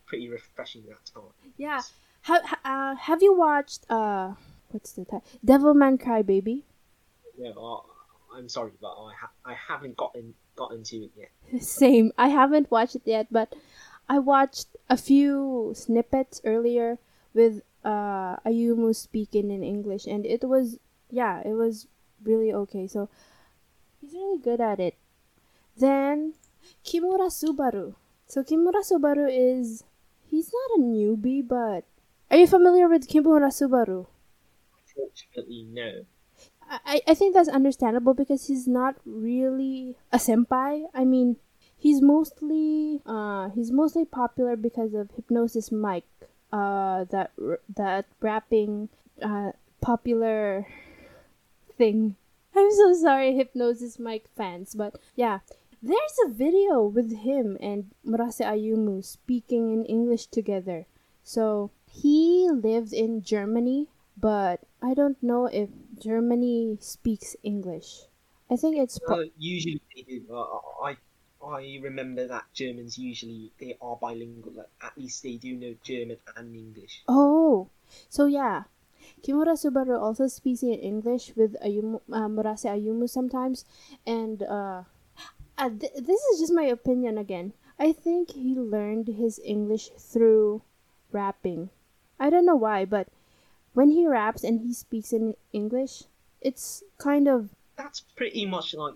pretty 0.06 0.30
refreshing 0.30 0.84
at 0.90 1.06
time. 1.14 1.24
yeah. 1.58 1.82
Have 2.22 2.44
uh, 2.66 2.96
have 2.96 3.22
you 3.22 3.38
watched 3.38 3.86
uh 3.90 4.34
what's 4.70 4.92
the 4.94 5.06
title? 5.06 5.24
Devilman 5.46 5.98
Crybaby? 6.02 6.64
Yeah, 7.38 7.52
uh, 7.52 7.82
I'm 8.36 8.50
sorry, 8.50 8.72
but 8.82 8.90
I 8.92 9.14
ha- 9.14 9.32
I 9.46 9.54
haven't 9.54 9.96
gotten 9.96 10.34
gotten 10.56 10.84
to 10.84 10.98
it 10.98 11.12
yet. 11.16 11.62
Same. 11.62 12.12
I 12.18 12.28
haven't 12.30 12.72
watched 12.72 12.96
it 12.96 13.04
yet, 13.06 13.28
but 13.32 13.54
I 14.10 14.20
watched 14.20 14.68
a 14.90 14.98
few 14.98 15.74
snippets 15.76 16.42
earlier 16.46 16.98
with 17.34 17.62
uh 17.84 18.38
Ayumu 18.46 18.96
speaking 18.96 19.52
in 19.52 19.64
English 19.64 20.08
and 20.08 20.26
it 20.26 20.44
was 20.44 20.80
yeah, 21.10 21.42
it 21.46 21.54
was 21.54 21.88
really 22.24 22.54
okay. 22.54 22.88
So 22.88 23.10
he's 24.02 24.14
really 24.14 24.40
good 24.40 24.62
at 24.62 24.80
it. 24.80 24.96
Then 25.78 26.34
Kimura 26.84 27.30
Subaru. 27.30 27.96
So 28.28 28.44
Kimura 28.44 28.84
Subaru 28.84 29.28
is 29.32 29.84
he's 30.26 30.52
not 30.52 30.80
a 30.80 30.82
newbie, 30.82 31.48
but 31.48 31.84
are 32.30 32.38
you 32.38 32.48
familiar 32.48 32.88
with 32.88 33.08
Kimura 33.08 33.52
Subaru? 33.52 34.08
Unfortunately, 34.80 35.68
no. 35.70 36.06
I, 36.70 37.02
I 37.08 37.14
think 37.14 37.34
that's 37.34 37.48
understandable 37.50 38.14
because 38.14 38.48
he's 38.48 38.68
not 38.68 38.96
really 39.06 39.96
a 40.12 40.18
senpai. 40.18 40.88
I 40.94 41.06
mean, 41.06 41.38
he's 41.78 42.02
mostly 42.02 43.02
uh 43.06 43.50
he's 43.50 43.72
mostly 43.72 44.06
popular 44.06 44.56
because 44.56 44.94
of 44.94 45.10
Hypnosis 45.16 45.72
Mic, 45.72 46.04
uh 46.52 47.06
that 47.06 47.32
r- 47.42 47.60
that 47.76 48.06
rapping 48.22 48.90
uh 49.22 49.52
popular 49.82 50.68
thing. 51.78 52.16
I'm 52.56 52.72
so 52.72 52.94
sorry, 52.94 53.36
Hypnosis 53.36 54.00
Mic 54.00 54.28
fans, 54.36 54.76
but 54.76 54.96
yeah. 55.16 55.40
There's 55.84 56.18
a 56.26 56.30
video 56.34 56.82
with 56.82 57.22
him 57.22 57.56
and 57.62 57.92
Murase 58.04 58.42
Ayumu 58.42 59.06
speaking 59.06 59.72
in 59.72 59.86
English 59.86 60.26
together. 60.26 60.88
So 61.24 61.70
he 61.86 62.50
lived 62.52 62.94
in 62.94 63.22
Germany, 63.22 63.86
but 64.18 64.62
I 64.82 64.96
don't 64.96 65.22
know 65.22 65.46
if 65.46 65.70
Germany 66.00 66.78
speaks 66.82 67.36
English. 67.44 68.10
I 68.50 68.56
think 68.58 68.78
it's 68.78 68.98
pro- 68.98 69.22
Uh, 69.22 69.30
usually. 69.38 69.80
Uh, 70.26 70.58
I 70.82 70.98
I 71.48 71.80
remember 71.82 72.27
that 72.27 72.46
Germans 72.54 72.98
usually 72.98 73.51
they 73.60 73.77
are 73.82 73.96
bilingual. 73.96 74.54
Like, 74.54 74.70
at 74.82 74.98
least 74.98 75.24
they 75.24 75.38
do 75.38 75.56
know 75.56 75.75
German 75.84 76.18
and 76.36 76.56
English. 76.56 77.04
oh, 77.08 77.70
so 78.10 78.25
yeah. 78.25 78.63
Kimura 79.24 79.56
Subaru 79.56 80.00
also 80.00 80.27
speaks 80.27 80.62
in 80.63 80.74
English 80.74 81.32
with 81.36 81.56
Ayumu, 81.63 82.01
uh, 82.12 82.27
Murase 82.27 82.66
Ayumu 82.68 83.10
sometimes, 83.10 83.63
and 84.06 84.44
uh, 84.44 84.84
uh, 85.58 85.70
th- 85.70 85.94
this 85.96 86.22
is 86.34 86.39
just 86.39 86.54
my 86.54 86.63
opinion 86.66 87.18
again. 87.18 87.54
I 87.80 87.94
think 87.94 88.32
he 88.32 88.54
learned 88.56 89.08
his 89.08 89.39
English 89.46 89.89
through 89.98 90.62
rapping. 91.12 91.70
I 92.20 92.30
don't 92.30 92.46
know 92.46 92.56
why, 92.58 92.86
but 92.86 93.08
when 93.74 93.89
he 93.92 94.06
raps 94.08 94.44
and 94.44 94.62
he 94.62 94.74
speaks 94.74 95.13
in 95.13 95.36
English, 95.54 96.04
it's 96.42 96.84
kind 96.98 97.27
of 97.27 97.50
That's 97.77 98.01
pretty 98.18 98.46
much 98.46 98.74
like 98.74 98.96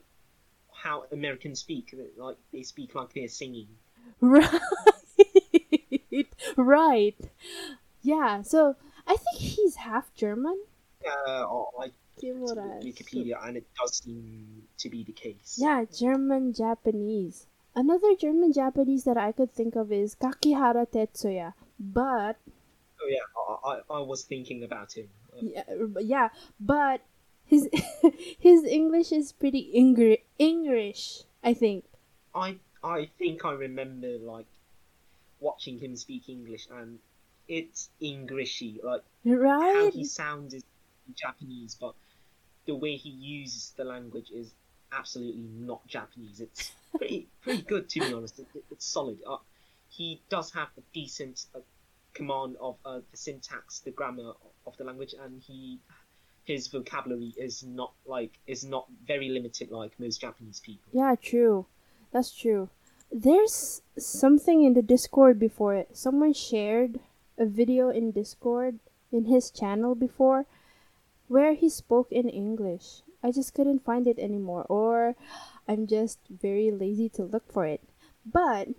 how 0.82 1.06
Americans 1.12 1.60
speak. 1.60 1.96
Like 2.18 2.38
they 2.52 2.64
speak 2.64 2.96
like 2.96 3.14
they're 3.14 3.28
singing. 3.28 3.68
Right. 4.22 4.60
right. 6.58 7.16
Yeah, 8.02 8.42
so 8.42 8.76
I 9.08 9.16
think 9.16 9.38
he's 9.38 9.76
half 9.76 10.14
German. 10.14 10.60
Uh, 11.06 11.46
Kimura. 12.22 12.84
Wikipedia, 12.84 13.38
and 13.44 13.58
it 13.58 13.66
does 13.80 14.04
seem 14.04 14.64
to 14.78 14.90
be 14.90 15.04
the 15.04 15.12
case. 15.12 15.58
Yeah, 15.58 15.86
German 15.86 16.54
Japanese. 16.54 17.48
Another 17.76 18.16
German 18.16 18.54
Japanese 18.54 19.06
that 19.06 19.18
I 19.18 19.32
could 19.32 19.52
think 19.52 19.76
of 19.76 19.92
is 19.92 20.16
Kakihara 20.16 20.86
Tetsuya, 20.88 21.54
but 21.80 22.38
Oh 23.02 23.08
yeah, 23.10 23.26
I, 23.40 23.72
I, 23.72 23.98
I 23.98 24.02
was 24.02 24.24
thinking 24.24 24.64
about 24.64 24.94
him. 24.94 25.08
Yeah, 25.42 25.64
yeah, 26.00 26.30
but 26.60 27.02
his 27.52 27.70
his 28.48 28.64
English 28.64 29.12
is 29.12 29.32
pretty 29.34 29.64
Ingri- 29.76 30.24
English, 30.40 31.24
I 31.44 31.54
think. 31.54 31.86
I 32.34 32.58
I 32.84 33.10
think 33.20 33.46
I 33.46 33.52
remember 33.52 34.18
like 34.18 34.48
watching 35.40 35.78
him 35.80 35.96
speak 35.96 36.30
English 36.30 36.68
and 36.72 37.00
it's 37.48 37.90
Englishy, 38.02 38.80
like 38.84 39.04
how 39.76 39.92
he 39.92 40.06
sounds 40.06 40.54
is 40.54 40.64
Japanese, 41.16 41.76
but 41.76 41.94
the 42.66 42.76
way 42.76 42.96
he 42.96 43.10
uses 43.10 43.74
the 43.76 43.84
language 43.84 44.30
is 44.32 44.54
absolutely 44.92 45.42
not 45.70 45.86
Japanese. 45.88 46.40
It's 46.40 46.72
pretty 46.98 47.28
pretty 47.42 47.64
good 47.64 47.90
to 47.90 48.00
be 48.00 48.14
honest. 48.14 48.40
It, 48.40 48.48
it- 48.56 48.66
it's 48.72 48.86
solid. 48.86 49.20
Uh, 49.28 49.38
he 49.90 50.22
does 50.30 50.54
have 50.54 50.70
a 50.78 50.82
decent 50.94 51.46
uh, 51.54 51.60
command 52.14 52.56
of 52.62 52.78
uh, 52.86 53.00
the 53.12 53.18
syntax, 53.18 53.80
the 53.80 53.92
grammar 53.92 54.32
of 54.66 54.78
the 54.78 54.86
language, 54.86 55.14
and 55.22 55.42
he 55.42 55.80
his 56.52 56.68
vocabulary 56.68 57.34
is 57.38 57.64
not 57.64 57.94
like 58.06 58.40
is 58.46 58.64
not 58.64 58.86
very 59.08 59.30
limited 59.30 59.72
like 59.72 60.00
most 60.00 60.20
Japanese 60.20 60.60
people. 60.60 60.90
Yeah, 60.92 61.16
true. 61.16 61.66
That's 62.12 62.32
true. 62.36 62.70
There's 63.12 63.82
something 63.98 64.64
in 64.64 64.74
the 64.74 64.82
Discord 64.82 65.40
before 65.40 65.76
it. 65.76 65.96
Someone 65.96 66.34
shared 66.34 67.00
a 67.38 67.46
video 67.46 67.90
in 67.90 68.12
Discord 68.12 68.80
in 69.12 69.26
his 69.26 69.52
channel 69.52 69.96
before 69.96 70.46
where 71.28 71.54
he 71.54 71.70
spoke 71.70 72.12
in 72.12 72.28
English. 72.28 73.04
I 73.24 73.32
just 73.32 73.54
couldn't 73.54 73.86
find 73.86 74.08
it 74.08 74.20
anymore, 74.20 74.66
or 74.68 75.16
I'm 75.68 75.88
just 75.88 76.20
very 76.28 76.72
lazy 76.72 77.08
to 77.16 77.24
look 77.24 77.48
for 77.52 77.66
it. 77.66 77.82
But 78.26 78.70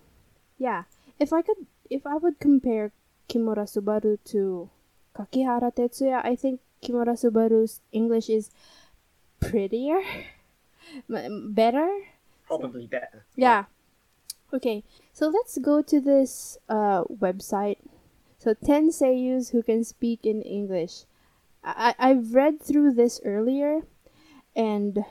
yeah, 0.58 0.84
if 1.18 1.32
I 1.32 1.40
could, 1.42 1.66
if 1.88 2.06
I 2.06 2.16
would 2.16 2.40
compare 2.40 2.92
Kimura 3.28 3.64
Subaru 3.64 4.18
to 4.32 4.68
Kakihara 5.16 5.72
Tetsuya, 5.72 6.24
I 6.24 6.36
think 6.36 6.60
Kimura 6.82 7.14
Subaru's 7.14 7.80
English 7.92 8.28
is 8.28 8.50
prettier, 9.40 10.02
better. 11.08 11.88
Probably 12.46 12.86
better. 12.86 13.24
Yeah. 13.36 13.64
Okay, 14.52 14.84
so 15.12 15.28
let's 15.28 15.56
go 15.58 15.80
to 15.80 16.00
this 16.00 16.58
uh, 16.68 17.04
website. 17.04 17.78
So 18.38 18.52
10 18.52 18.90
seiyus 18.90 19.52
who 19.52 19.62
can 19.62 19.84
speak 19.84 20.26
in 20.26 20.42
English. 20.42 21.04
I- 21.64 21.94
I've 21.98 22.34
read 22.34 22.60
through 22.60 22.92
this 22.94 23.20
earlier, 23.24 23.86
and 24.54 25.04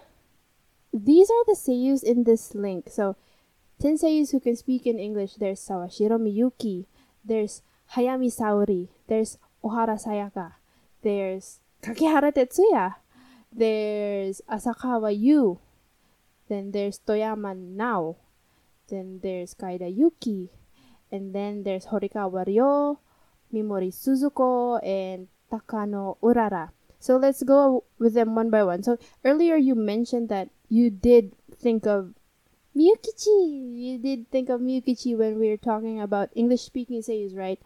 these 0.93 1.31
are 1.31 1.45
the 1.47 1.55
seiyus 1.57 2.03
in 2.03 2.25
this 2.25 2.53
link. 2.53 2.89
So 2.91 3.15
10 3.79 3.97
seiyus 3.97 4.31
who 4.31 4.39
can 4.39 4.55
speak 4.55 4.85
in 4.85 4.99
English. 4.99 5.35
There's 5.35 5.59
Sawashiro 5.61 6.19
Miyuki. 6.21 6.85
There's 7.25 7.63
Hayami 7.95 8.29
Saori. 8.29 8.89
There's 9.07 9.39
Ohara 9.63 9.97
Sayaka. 9.97 10.53
There's 11.01 11.59
Kakihara 11.81 12.31
Tetsuya. 12.31 12.95
There's 13.51 14.41
Asakawa 14.49 15.11
Yu. 15.17 15.59
Then 16.47 16.71
there's 16.71 16.99
Toyama 16.99 17.55
Nao. 17.55 18.17
Then 18.87 19.19
there's 19.21 19.53
Kaida 19.53 19.89
Yuki. 19.89 20.49
And 21.11 21.35
then 21.35 21.63
there's 21.63 21.87
Horikawa 21.87 22.47
Ryo, 22.47 22.99
Mimori 23.53 23.91
Suzuko, 23.91 24.79
and 24.85 25.27
Takano 25.51 26.17
Urara. 26.23 26.71
So 26.99 27.17
let's 27.17 27.43
go 27.43 27.83
with 27.99 28.13
them 28.13 28.35
one 28.35 28.49
by 28.49 28.63
one. 28.63 28.83
So 28.83 28.97
earlier 29.25 29.55
you 29.55 29.75
mentioned 29.75 30.29
that 30.29 30.49
you 30.69 30.89
did 30.89 31.33
think 31.51 31.85
of 31.85 32.13
Miyukichi. 32.77 33.75
You 33.75 33.97
did 33.97 34.29
think 34.31 34.49
of 34.49 34.61
Miyukichi 34.61 35.17
when 35.17 35.39
we 35.39 35.49
were 35.49 35.57
talking 35.57 35.99
about 35.99 36.29
English 36.35 36.61
speaking 36.61 37.01
seiyus, 37.01 37.35
right? 37.35 37.59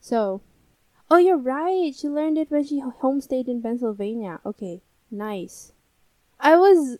So, 0.00 0.42
oh, 1.10 1.16
you're 1.16 1.36
right. 1.36 1.94
She 1.94 2.08
learned 2.08 2.38
it 2.38 2.50
when 2.50 2.64
she 2.64 2.80
homestayed 2.80 3.48
in 3.48 3.62
Pennsylvania. 3.62 4.40
Okay, 4.46 4.82
nice. 5.10 5.72
I 6.38 6.56
was 6.56 6.98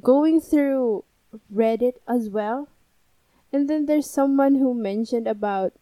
going 0.00 0.40
through 0.40 1.04
Reddit 1.52 1.94
as 2.06 2.30
well, 2.30 2.68
and 3.52 3.68
then 3.68 3.86
there's 3.86 4.08
someone 4.08 4.54
who 4.54 4.74
mentioned 4.74 5.26
about 5.26 5.72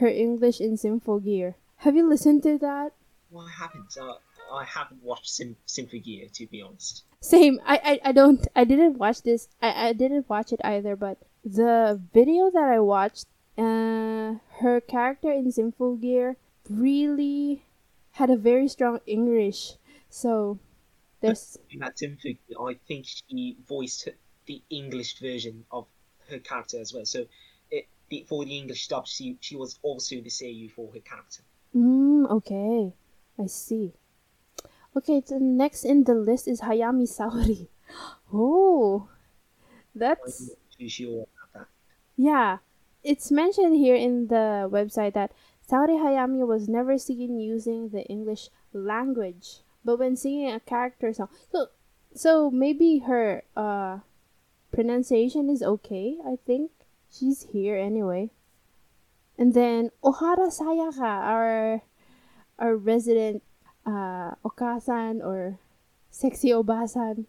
her 0.00 0.08
English 0.08 0.60
in 0.60 0.76
Symphogear. 0.76 1.54
Have 1.78 1.96
you 1.96 2.08
listened 2.08 2.42
to 2.44 2.58
that? 2.58 2.92
Well, 3.30 3.46
I 3.46 3.62
haven't. 3.62 3.96
Uh, 4.00 4.14
I 4.52 4.64
haven't 4.64 5.02
watched 5.02 5.28
Sim- 5.28 5.56
Symphogear 5.66 6.32
to 6.32 6.46
be 6.46 6.62
honest. 6.62 7.04
Same. 7.20 7.60
I, 7.66 8.00
I, 8.04 8.08
I 8.10 8.12
don't. 8.12 8.46
I 8.54 8.64
didn't 8.64 8.98
watch 8.98 9.22
this. 9.22 9.48
I, 9.60 9.88
I 9.88 9.92
didn't 9.92 10.28
watch 10.28 10.52
it 10.52 10.60
either. 10.64 10.96
But 10.96 11.18
the 11.44 12.00
video 12.14 12.50
that 12.50 12.62
I 12.62 12.80
watched, 12.80 13.26
uh, 13.58 14.36
her 14.60 14.80
character 14.80 15.32
in 15.32 15.52
Symphogear 15.52 16.36
really 16.70 17.64
had 18.12 18.30
a 18.30 18.36
very 18.36 18.68
strong 18.68 19.00
English. 19.06 19.76
So 20.08 20.58
there's 21.20 21.58
In 21.70 21.78
that 21.78 21.96
Symphogear, 21.96 22.58
I 22.70 22.74
think 22.74 23.06
she 23.06 23.56
voiced 23.60 24.08
the 24.46 24.64
English 24.68 25.20
version 25.20 25.64
of 25.70 25.86
her 26.28 26.40
character 26.40 26.80
as 26.80 26.92
well. 26.92 27.04
So, 27.06 27.28
it, 27.70 27.88
the, 28.08 28.24
for 28.24 28.44
the 28.44 28.58
English 28.58 28.88
dub, 28.88 29.06
she 29.06 29.38
she 29.40 29.54
was 29.54 29.78
also 29.82 30.16
the 30.16 30.28
seiyuu 30.28 30.72
for 30.72 30.92
her 30.92 30.98
character. 31.00 31.44
Mm, 31.74 32.28
okay. 32.28 32.92
I 33.38 33.46
see. 33.46 33.92
Okay, 34.96 35.22
so 35.24 35.38
next 35.38 35.84
in 35.84 36.04
the 36.04 36.14
list 36.14 36.48
is 36.48 36.62
Hayami 36.62 37.06
Saori. 37.06 37.68
Oh, 38.32 39.08
I'm 40.26 40.32
that's 40.34 40.48
not 40.48 40.58
too 40.78 40.88
sure 40.88 41.22
about 41.22 41.52
that. 41.54 41.68
yeah. 42.16 42.58
It's 43.02 43.30
mentioned 43.30 43.76
here 43.76 43.94
in 43.94 44.26
the 44.28 44.68
website 44.70 45.12
that 45.14 45.32
Saori 45.68 45.98
Hayami 45.98 46.46
was 46.46 46.68
never 46.68 46.96
seen 46.96 47.40
using 47.40 47.88
the 47.90 48.04
English 48.06 48.50
language, 48.72 49.60
but 49.84 49.98
when 49.98 50.16
singing 50.16 50.50
a 50.50 50.60
character 50.60 51.12
song, 51.12 51.28
so 51.50 51.68
so 52.14 52.50
maybe 52.50 52.98
her 53.06 53.42
uh 53.56 53.98
pronunciation 54.70 55.50
is 55.50 55.62
okay. 55.62 56.18
I 56.24 56.38
think 56.46 56.70
she's 57.10 57.42
here 57.52 57.76
anyway. 57.76 58.30
And 59.38 59.54
then 59.54 59.90
Ohara 60.02 60.48
Sayaka, 60.48 61.02
our 61.02 61.82
our 62.58 62.76
resident 62.76 63.42
uh, 63.84 64.34
okasan 64.44 65.24
or 65.24 65.58
sexy 66.10 66.50
obasan. 66.50 67.26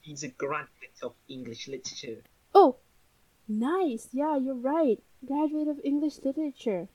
He's 0.00 0.22
a 0.22 0.28
graduate 0.28 0.98
of 1.02 1.14
English 1.28 1.68
literature. 1.68 2.22
Oh, 2.54 2.76
nice. 3.48 4.08
Yeah, 4.12 4.36
you're 4.36 4.54
right. 4.54 5.02
Graduate 5.24 5.68
of 5.68 5.80
English 5.84 6.20
literature. 6.24 6.88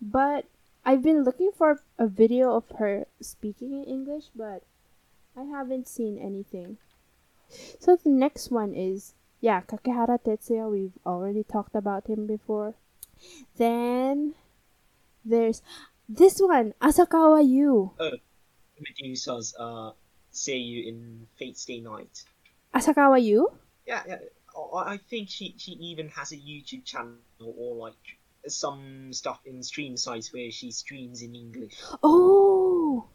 But 0.00 0.44
I've 0.84 1.02
been 1.02 1.24
looking 1.24 1.50
for 1.56 1.82
a 1.98 2.06
video 2.06 2.54
of 2.54 2.64
her 2.78 3.06
speaking 3.20 3.72
in 3.72 3.84
English, 3.84 4.26
but 4.34 4.62
I 5.36 5.44
haven't 5.44 5.88
seen 5.88 6.18
anything. 6.18 6.78
So 7.78 7.96
the 7.96 8.10
next 8.10 8.50
one 8.50 8.74
is 8.74 9.14
yeah, 9.40 9.60
Kakihara 9.62 10.18
Tetsuya. 10.18 10.70
We've 10.70 10.98
already 11.04 11.44
talked 11.44 11.74
about 11.74 12.06
him 12.08 12.26
before. 12.26 12.74
Then 13.56 14.34
there's 15.24 15.62
this 16.08 16.40
one, 16.40 16.74
Asakawa 16.80 17.46
Yu. 17.46 17.90
Oh, 17.98 18.10
Medusa's 18.80 19.54
uh, 19.58 19.90
seiyuu 20.32 20.86
in 20.86 21.26
Fate 21.38 21.58
Stay 21.58 21.80
Night. 21.80 22.24
Asakawa 22.74 23.22
Yu? 23.22 23.50
Yeah, 23.86 24.02
yeah. 24.06 24.18
I, 24.74 24.94
I 24.94 24.96
think 24.96 25.28
she, 25.28 25.54
she 25.56 25.72
even 25.72 26.08
has 26.08 26.32
a 26.32 26.36
YouTube 26.36 26.84
channel 26.84 27.16
or 27.40 27.74
like 27.76 28.18
some 28.48 29.12
stuff 29.12 29.40
in 29.44 29.62
stream 29.62 29.96
sites 29.96 30.32
where 30.32 30.50
she 30.50 30.70
streams 30.70 31.22
in 31.22 31.34
English. 31.34 31.94
Oh, 32.02 33.08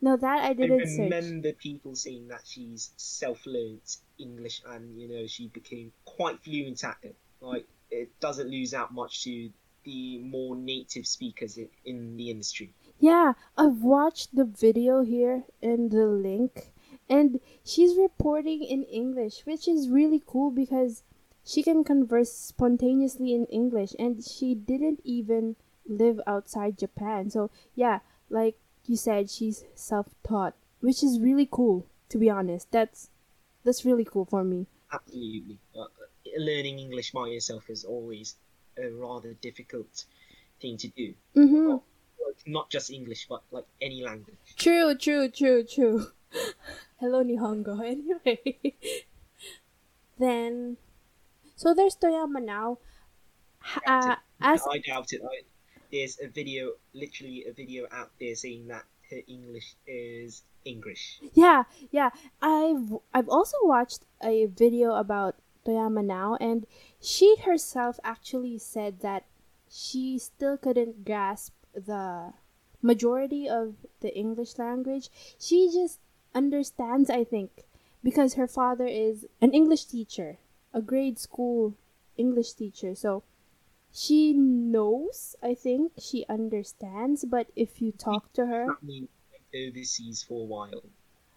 no, 0.00 0.16
that 0.16 0.44
I 0.44 0.52
I 0.52 0.52
didn't 0.52 0.86
search. 0.86 1.10
remember 1.10 1.52
people 1.52 1.94
saying 1.94 2.28
that 2.28 2.46
she's 2.46 2.92
self-learned 2.96 3.80
English 4.18 4.62
and 4.66 4.98
you 5.00 5.08
know 5.08 5.26
she 5.26 5.48
became 5.48 5.92
quite 6.04 6.42
fluent 6.42 6.84
at 6.84 6.98
it. 7.02 7.16
Like 7.40 7.66
it 7.90 8.18
doesn't 8.20 8.48
lose 8.50 8.74
out 8.74 8.92
much 8.92 9.24
to 9.24 9.50
the 9.84 10.18
more 10.18 10.54
native 10.56 11.06
speakers 11.06 11.58
in 11.84 12.16
the 12.16 12.30
industry. 12.30 12.74
Yeah, 13.00 13.34
I've 13.56 13.82
watched 13.82 14.34
the 14.36 14.44
video 14.44 15.02
here 15.02 15.44
in 15.60 15.88
the 15.88 16.06
link, 16.06 16.72
and 17.08 17.40
she's 17.64 17.96
reporting 17.96 18.62
in 18.62 18.84
English, 18.84 19.46
which 19.46 19.66
is 19.68 19.88
really 19.88 20.22
cool 20.24 20.50
because 20.50 21.02
she 21.48 21.62
can 21.62 21.82
converse 21.82 22.30
spontaneously 22.30 23.32
in 23.32 23.46
English, 23.46 23.94
and 23.98 24.22
she 24.22 24.54
didn't 24.54 25.00
even 25.02 25.56
live 25.86 26.20
outside 26.26 26.76
Japan. 26.76 27.30
So, 27.30 27.50
yeah, 27.74 28.00
like 28.28 28.58
you 28.84 28.96
said, 28.96 29.30
she's 29.30 29.64
self-taught, 29.74 30.54
which 30.80 31.02
is 31.02 31.18
really 31.18 31.48
cool. 31.50 31.86
To 32.10 32.18
be 32.18 32.28
honest, 32.28 32.70
that's 32.70 33.08
that's 33.64 33.84
really 33.84 34.04
cool 34.04 34.26
for 34.26 34.44
me. 34.44 34.66
Absolutely, 34.92 35.58
uh, 35.74 35.84
learning 36.36 36.78
English 36.78 37.12
by 37.12 37.28
yourself 37.28 37.70
is 37.70 37.84
always 37.84 38.36
a 38.76 38.90
rather 38.90 39.32
difficult 39.40 40.04
thing 40.60 40.76
to 40.76 40.88
do. 40.88 41.14
Mm-hmm. 41.34 41.70
Like, 41.70 41.80
not 42.46 42.68
just 42.68 42.90
English, 42.90 43.26
but 43.26 43.42
like 43.50 43.66
any 43.80 44.02
language. 44.02 44.36
True, 44.56 44.94
true, 44.94 45.30
true, 45.30 45.64
true. 45.64 46.06
Hello, 47.00 47.24
Nihongo. 47.24 47.80
Anyway, 47.84 48.74
then, 50.18 50.76
So 51.58 51.74
there's 51.74 51.96
Toyama 51.96 52.40
Nao. 52.40 52.78
Uh, 53.84 54.14
as 54.40 54.62
I 54.70 54.78
doubt 54.78 55.12
it. 55.12 55.20
I, 55.24 55.42
there's 55.90 56.16
a 56.22 56.28
video, 56.28 56.74
literally 56.94 57.46
a 57.50 57.52
video 57.52 57.88
out 57.90 58.12
there 58.20 58.36
saying 58.36 58.68
that 58.68 58.84
her 59.10 59.18
English 59.26 59.74
is 59.84 60.44
English. 60.64 61.18
Yeah, 61.34 61.64
yeah. 61.90 62.10
I've 62.40 62.94
I've 63.12 63.28
also 63.28 63.56
watched 63.62 64.06
a 64.22 64.46
video 64.46 64.94
about 64.94 65.34
Toyama 65.66 66.04
Nao 66.04 66.36
and 66.40 66.64
she 67.00 67.34
herself 67.44 67.98
actually 68.04 68.58
said 68.58 69.00
that 69.00 69.26
she 69.68 70.16
still 70.16 70.56
couldn't 70.56 71.04
grasp 71.04 71.54
the 71.74 72.34
majority 72.82 73.48
of 73.48 73.74
the 73.98 74.14
English 74.14 74.58
language. 74.58 75.10
She 75.40 75.68
just 75.74 75.98
understands, 76.36 77.10
I 77.10 77.24
think, 77.24 77.64
because 78.04 78.34
her 78.34 78.46
father 78.46 78.86
is 78.86 79.26
an 79.42 79.50
English 79.50 79.86
teacher, 79.86 80.38
a 80.72 80.80
grade 80.80 81.18
school 81.18 81.74
English 82.16 82.52
teacher. 82.54 82.94
So 82.94 83.22
she 83.92 84.32
knows, 84.32 85.36
I 85.42 85.54
think, 85.54 85.92
she 85.98 86.26
understands, 86.28 87.24
but 87.24 87.48
if 87.56 87.80
you 87.80 87.92
talk 87.92 88.32
to 88.34 88.46
her, 88.46 88.76
overseas 89.54 90.22
for 90.22 90.42
a 90.42 90.44
while, 90.44 90.84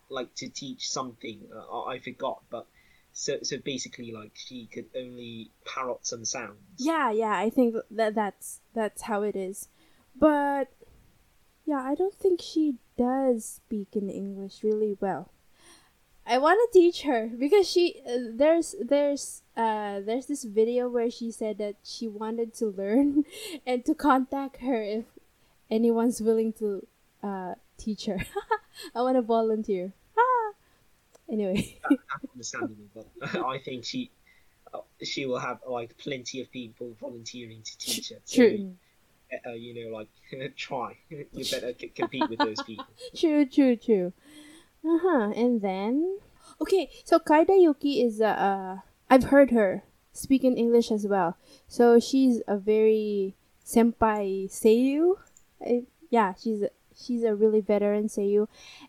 like 0.10 0.34
to 0.36 0.50
teach 0.50 0.90
something. 0.90 1.48
Uh, 1.54 1.84
I 1.84 2.00
forgot, 2.00 2.44
but 2.50 2.68
so 3.14 3.40
so 3.44 3.58
basically, 3.58 4.12
like 4.12 4.32
she 4.36 4.68
could 4.68 4.90
only 4.96 5.52
parrot 5.66 6.06
some 6.06 6.26
sounds. 6.26 6.60
Yeah, 6.78 7.12
yeah, 7.12 7.38
I 7.38 7.50
think 7.50 7.76
that 7.92 8.16
that's 8.16 8.62
that's 8.74 9.04
how 9.04 9.24
it 9.24 9.36
is. 9.36 9.70
But 10.16 10.68
yeah, 11.66 11.82
I 11.82 11.96
don't 11.96 12.14
think 12.14 12.42
she 12.42 12.76
does 12.98 13.46
speak 13.46 13.96
in 13.96 14.10
English 14.10 14.64
really 14.64 14.98
well. 15.00 15.32
I 16.26 16.38
want 16.38 16.60
to 16.62 16.80
teach 16.80 17.02
her 17.04 17.28
because 17.28 17.68
she 17.70 18.02
uh, 18.08 18.32
there's 18.34 18.76
there's 18.80 19.42
uh 19.58 20.00
there's 20.02 20.28
this 20.28 20.44
video 20.44 20.88
where 20.88 21.10
she 21.10 21.32
said 21.32 21.58
that 21.58 21.76
she 21.84 22.08
wanted 22.08 22.54
to 22.56 22.68
learn 22.68 23.26
and 23.66 23.84
to 23.86 23.96
contact 23.96 24.58
her 24.62 24.82
if 24.82 25.06
anyone's 25.70 26.22
willing 26.22 26.54
to 26.54 26.86
uh 27.24 27.56
teach 27.78 28.06
her. 28.06 28.20
I 28.96 29.02
want 29.02 29.18
to 29.18 29.22
volunteer. 29.22 29.94
Ah. 30.18 30.54
Anyway. 31.30 31.80
Understandable, 32.34 32.86
but 32.94 33.08
I 33.46 33.58
think 33.60 33.86
she 33.86 34.12
uh, 34.74 34.80
she 35.04 35.26
will 35.26 35.40
have 35.40 35.60
like 35.68 35.98
plenty 35.98 36.42
of 36.42 36.52
people 36.52 36.96
volunteering 37.00 37.62
to 37.64 37.78
teach 37.78 38.10
her. 38.10 38.18
So, 38.26 38.36
True. 38.36 38.76
uh, 39.46 39.52
you 39.54 39.74
know, 39.74 39.96
like 39.96 40.08
try. 40.56 40.98
You 41.10 41.26
better 41.34 41.74
c- 41.78 41.92
compete 41.96 42.30
with 42.30 42.40
those 42.40 42.62
people. 42.62 42.86
True, 43.16 43.46
true, 43.46 43.76
true. 43.76 44.14
Uh 44.84 44.98
huh. 45.02 45.32
And 45.36 45.62
then, 45.62 46.20
okay, 46.60 46.90
so 47.06 47.20
Kaida 47.20 47.60
Yuki 47.62 48.02
is 48.02 48.20
uh, 48.22 48.26
uh, 48.26 48.78
I've 49.10 49.26
heard 49.26 49.52
her 49.52 49.84
speak 50.12 50.44
in 50.44 50.58
English 50.58 50.92
as 50.92 51.06
well. 51.08 51.38
So 51.68 52.00
she's 52.00 52.42
a 52.48 52.58
very 52.58 53.36
senpai 53.66 54.50
seiyu. 54.50 55.18
I, 55.62 55.84
yeah, 56.10 56.34
she's 56.34 56.64
a, 56.64 56.70
she's 56.96 57.24
a 57.24 57.36
really 57.36 57.62
veteran 57.62 58.08
seiyu, 58.08 58.48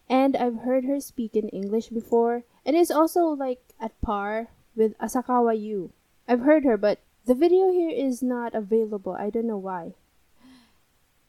and 0.09 0.37
I've 0.37 0.65
heard 0.65 0.85
her 0.85 1.01
speak 1.01 1.37
in 1.37 1.49
English 1.51 1.89
before, 1.89 2.45
and 2.65 2.77
it's 2.77 2.91
also 2.91 3.27
like 3.27 3.61
at 3.81 3.99
par 4.01 4.49
with 4.75 4.97
Asakawa 4.99 5.59
Yu. 5.61 5.93
I've 6.27 6.41
heard 6.41 6.65
her, 6.65 6.77
but 6.77 6.99
the 7.27 7.35
video 7.35 7.71
here 7.71 7.91
is 7.91 8.23
not 8.23 8.55
available. 8.55 9.13
I 9.13 9.31
don't 9.31 9.47
know 9.47 9.59
why. 9.59 9.95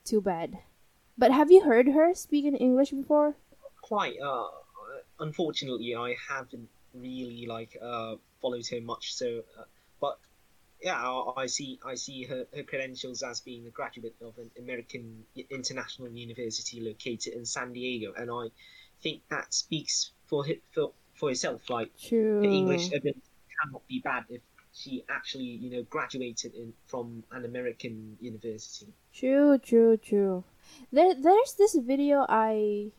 Too 0.05 0.21
bad. 0.21 0.59
But 1.17 1.31
have 1.31 1.51
you 1.51 1.61
heard 1.61 1.89
her 1.89 2.13
speak 2.13 2.45
in 2.45 2.55
English 2.55 2.91
before? 2.91 3.35
Quite. 3.83 4.17
Uh, 4.19 4.47
unfortunately, 5.19 5.93
I 5.93 6.15
haven't 6.29 6.69
really 6.93 7.45
like 7.45 7.75
uh 7.81 8.15
followed 8.41 8.65
her 8.67 8.79
much. 8.81 9.13
So, 9.13 9.43
uh, 9.59 9.65
but 9.99 10.19
yeah, 10.81 10.99
I, 11.01 11.41
I 11.43 11.45
see 11.47 11.79
I 11.85 11.95
see 11.95 12.23
her, 12.23 12.47
her 12.55 12.63
credentials 12.63 13.23
as 13.23 13.41
being 13.41 13.67
a 13.67 13.71
graduate 13.71 14.15
of 14.21 14.37
an 14.37 14.51
American 14.57 15.25
international 15.49 16.09
university 16.09 16.79
located 16.79 17.33
in 17.33 17.45
San 17.45 17.73
Diego, 17.73 18.13
and 18.17 18.31
I 18.31 18.51
think 19.01 19.23
that 19.29 19.53
speaks 19.53 20.11
for 20.27 20.45
hi- 20.45 20.61
for 20.71 20.93
for 21.13 21.29
herself. 21.29 21.69
Like 21.69 21.91
True. 21.99 22.41
her 22.41 22.49
English 22.49 22.87
ability 22.87 23.21
cannot 23.61 23.85
be 23.89 23.99
bad 23.99 24.23
if 24.29 24.41
she 24.71 25.03
actually 25.09 25.51
you 25.63 25.69
know 25.71 25.83
graduated 25.83 26.53
in 26.55 26.73
from 26.87 27.25
an 27.31 27.43
American 27.43 28.17
university. 28.21 28.93
True, 29.13 29.57
true, 29.57 29.97
true. 29.97 30.45
There, 30.91 31.13
there's 31.15 31.53
this 31.55 31.75
video 31.75 32.25
I 32.29 32.91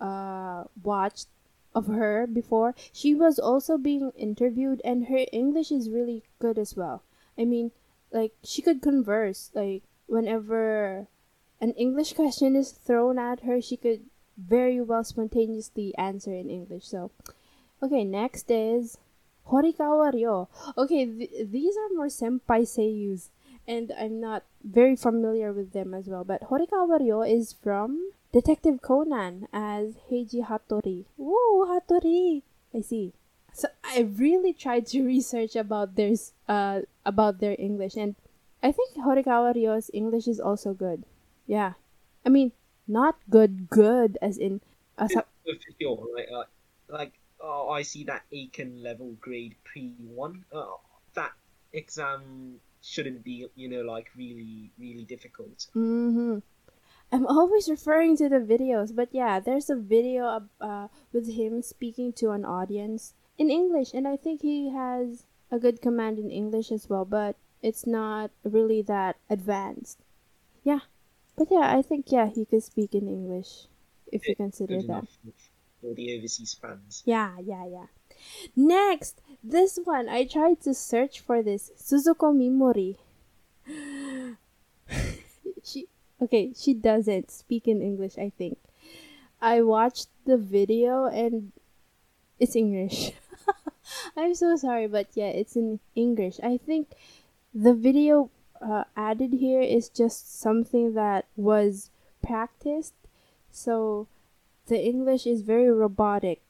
uh 0.00 0.64
watched 0.82 1.28
of 1.74 1.86
her 1.86 2.26
before. 2.26 2.74
She 2.92 3.14
was 3.14 3.38
also 3.38 3.78
being 3.78 4.10
interviewed, 4.16 4.80
and 4.84 5.06
her 5.06 5.26
English 5.32 5.70
is 5.70 5.90
really 5.90 6.24
good 6.38 6.58
as 6.58 6.76
well. 6.76 7.02
I 7.38 7.44
mean, 7.44 7.72
like 8.10 8.32
she 8.42 8.62
could 8.62 8.82
converse. 8.82 9.50
Like 9.54 9.82
whenever 10.06 11.06
an 11.60 11.72
English 11.72 12.12
question 12.20 12.56
is 12.56 12.72
thrown 12.72 13.18
at 13.18 13.40
her, 13.40 13.60
she 13.60 13.76
could 13.76 14.06
very 14.36 14.80
well 14.80 15.04
spontaneously 15.04 15.94
answer 15.96 16.32
in 16.32 16.48
English. 16.48 16.86
So, 16.86 17.10
okay, 17.82 18.04
next 18.04 18.50
is 18.50 18.98
Horikawa 19.48 20.12
Ryo. 20.12 20.48
Okay, 20.76 21.04
th- 21.06 21.50
these 21.50 21.76
are 21.76 21.94
more 21.94 22.08
senpai 22.08 22.64
seiyus 22.64 23.28
and 23.66 23.92
I'm 23.96 24.20
not 24.20 24.44
very 24.64 24.96
familiar 24.96 25.52
with 25.52 25.72
them 25.72 25.94
as 25.94 26.08
well. 26.08 26.24
But 26.24 26.42
Horikawa 26.42 26.98
Ryo 26.98 27.22
is 27.22 27.52
from 27.52 28.10
Detective 28.32 28.80
Conan 28.80 29.48
as 29.52 29.94
Heiji 30.10 30.46
Hattori. 30.46 31.04
Ooh, 31.18 31.66
Hattori! 31.68 32.42
I 32.74 32.80
see. 32.80 33.12
So 33.52 33.68
I 33.82 34.00
really 34.00 34.52
tried 34.52 34.86
to 34.94 35.02
research 35.14 35.56
about 35.56 35.96
their 35.96 36.14
uh 36.48 36.82
about 37.04 37.40
their 37.40 37.56
English, 37.58 37.96
and 37.96 38.14
I 38.62 38.70
think 38.70 38.94
Horikawa 38.96 39.54
Ryo's 39.54 39.90
English 39.92 40.28
is 40.28 40.38
also 40.38 40.74
good. 40.74 41.04
Yeah, 41.46 41.74
I 42.24 42.28
mean 42.28 42.52
not 42.86 43.16
good, 43.28 43.70
good 43.70 44.18
as 44.22 44.38
in. 44.38 44.60
Uh, 44.98 45.08
so- 45.08 45.24
for 45.44 45.54
sure. 45.80 46.06
Like, 46.14 46.28
uh, 46.30 46.44
like 46.88 47.12
oh, 47.40 47.70
I 47.70 47.82
see 47.82 48.04
that 48.04 48.22
Eiken 48.32 48.82
level 48.82 49.16
grade 49.20 49.56
P 49.64 49.94
one. 49.98 50.44
Uh, 50.52 50.78
that 51.14 51.32
exam 51.72 52.60
shouldn't 52.82 53.24
be, 53.24 53.46
you 53.56 53.68
know, 53.68 53.82
like 53.82 54.08
really, 54.16 54.70
really 54.78 55.04
difficult. 55.04 55.66
Mm-hmm. 55.74 56.38
I'm 57.12 57.26
always 57.26 57.68
referring 57.68 58.16
to 58.18 58.28
the 58.28 58.38
videos, 58.38 58.94
but 58.94 59.08
yeah, 59.12 59.40
there's 59.40 59.68
a 59.68 59.76
video 59.76 60.46
uh, 60.60 60.88
with 61.12 61.34
him 61.34 61.62
speaking 61.62 62.12
to 62.14 62.30
an 62.30 62.44
audience 62.44 63.14
in 63.36 63.50
English, 63.50 63.94
and 63.94 64.06
I 64.06 64.16
think 64.16 64.42
he 64.42 64.70
has 64.70 65.24
a 65.50 65.58
good 65.58 65.82
command 65.82 66.18
in 66.18 66.30
English 66.30 66.70
as 66.70 66.88
well, 66.88 67.04
but 67.04 67.36
it's 67.62 67.86
not 67.86 68.30
really 68.44 68.82
that 68.82 69.16
advanced. 69.28 69.98
Yeah, 70.62 70.80
but 71.36 71.48
yeah, 71.50 71.76
I 71.76 71.82
think 71.82 72.12
yeah 72.12 72.28
he 72.28 72.44
could 72.44 72.62
speak 72.62 72.94
in 72.94 73.08
English 73.08 73.66
if 74.12 74.28
you 74.28 74.36
consider 74.36 74.76
Good 74.76 74.88
that. 74.88 75.06
for 75.80 75.94
the 75.94 76.16
overseas 76.16 76.54
fans. 76.54 77.02
Yeah, 77.04 77.38
yeah, 77.42 77.66
yeah. 77.66 77.86
Next, 78.54 79.20
this 79.42 79.78
one 79.82 80.08
I 80.08 80.24
tried 80.26 80.60
to 80.62 80.74
search 80.74 81.20
for 81.20 81.42
this 81.42 81.70
Suzuko 81.76 82.34
Mimori. 82.34 82.96
she 85.64 85.88
okay, 86.22 86.52
she 86.56 86.74
doesn't 86.74 87.30
speak 87.30 87.66
in 87.68 87.80
English, 87.82 88.18
I 88.18 88.30
think. 88.36 88.58
I 89.40 89.62
watched 89.62 90.08
the 90.26 90.36
video 90.36 91.06
and 91.06 91.52
it's 92.38 92.56
English. 92.56 93.12
I'm 94.16 94.34
so 94.34 94.56
sorry, 94.56 94.86
but 94.86 95.08
yeah, 95.14 95.28
it's 95.28 95.56
in 95.56 95.80
English. 95.94 96.40
I 96.42 96.58
think 96.58 96.92
the 97.54 97.74
video 97.74 98.30
uh, 98.60 98.84
added 98.96 99.32
here 99.32 99.60
is 99.62 99.88
just 99.88 100.40
something 100.40 100.94
that 100.94 101.26
was 101.36 101.90
practiced, 102.22 102.94
so 103.50 104.06
the 104.66 104.78
English 104.80 105.26
is 105.26 105.40
very 105.42 105.70
robotic. 105.70 106.42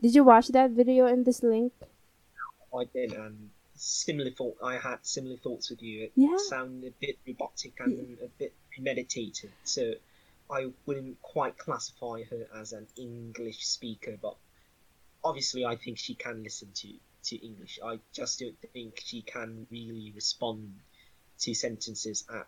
Did 0.00 0.14
you 0.14 0.24
watch 0.24 0.48
that 0.48 0.70
video 0.72 1.06
in 1.06 1.24
this 1.24 1.42
link? 1.42 1.72
I 2.76 2.84
did, 2.92 3.12
and 3.12 3.50
similar 3.74 4.30
thought. 4.30 4.56
I 4.62 4.76
had 4.76 4.98
similar 5.02 5.36
thoughts 5.36 5.70
with 5.70 5.82
you. 5.82 6.04
It 6.04 6.12
Yeah. 6.14 6.36
sounded 6.36 6.92
a 6.92 6.94
bit 7.00 7.18
robotic 7.26 7.78
and 7.80 8.18
a 8.20 8.28
bit 8.38 8.52
premeditated. 8.78 9.50
So 9.64 9.94
I 10.50 10.68
wouldn't 10.86 11.20
quite 11.20 11.58
classify 11.58 12.22
her 12.30 12.46
as 12.54 12.72
an 12.72 12.86
English 12.96 13.66
speaker, 13.66 14.16
but 14.20 14.36
obviously 15.24 15.64
I 15.64 15.76
think 15.76 15.98
she 15.98 16.14
can 16.14 16.42
listen 16.42 16.68
to 16.74 16.88
to 17.24 17.36
English. 17.36 17.80
I 17.84 17.98
just 18.12 18.38
don't 18.38 18.56
think 18.72 19.02
she 19.04 19.22
can 19.22 19.66
really 19.70 20.12
respond 20.14 20.74
to 21.40 21.54
sentences 21.54 22.24
at 22.32 22.46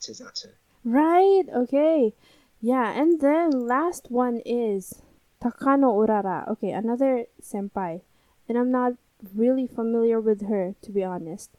to 0.00 0.12
that. 0.14 0.44
Right, 0.84 1.44
okay. 1.54 2.14
Yeah, 2.60 2.92
and 2.92 3.20
then 3.20 3.50
last 3.50 4.10
one 4.10 4.40
is 4.44 5.02
Takano 5.42 5.92
Urara. 5.94 6.48
Okay, 6.52 6.70
another 6.70 7.26
senpai. 7.40 8.02
And 8.48 8.58
I'm 8.58 8.70
not 8.70 8.92
really 9.34 9.66
familiar 9.66 10.20
with 10.20 10.48
her, 10.48 10.74
to 10.82 10.92
be 10.92 11.02
honest. 11.02 11.50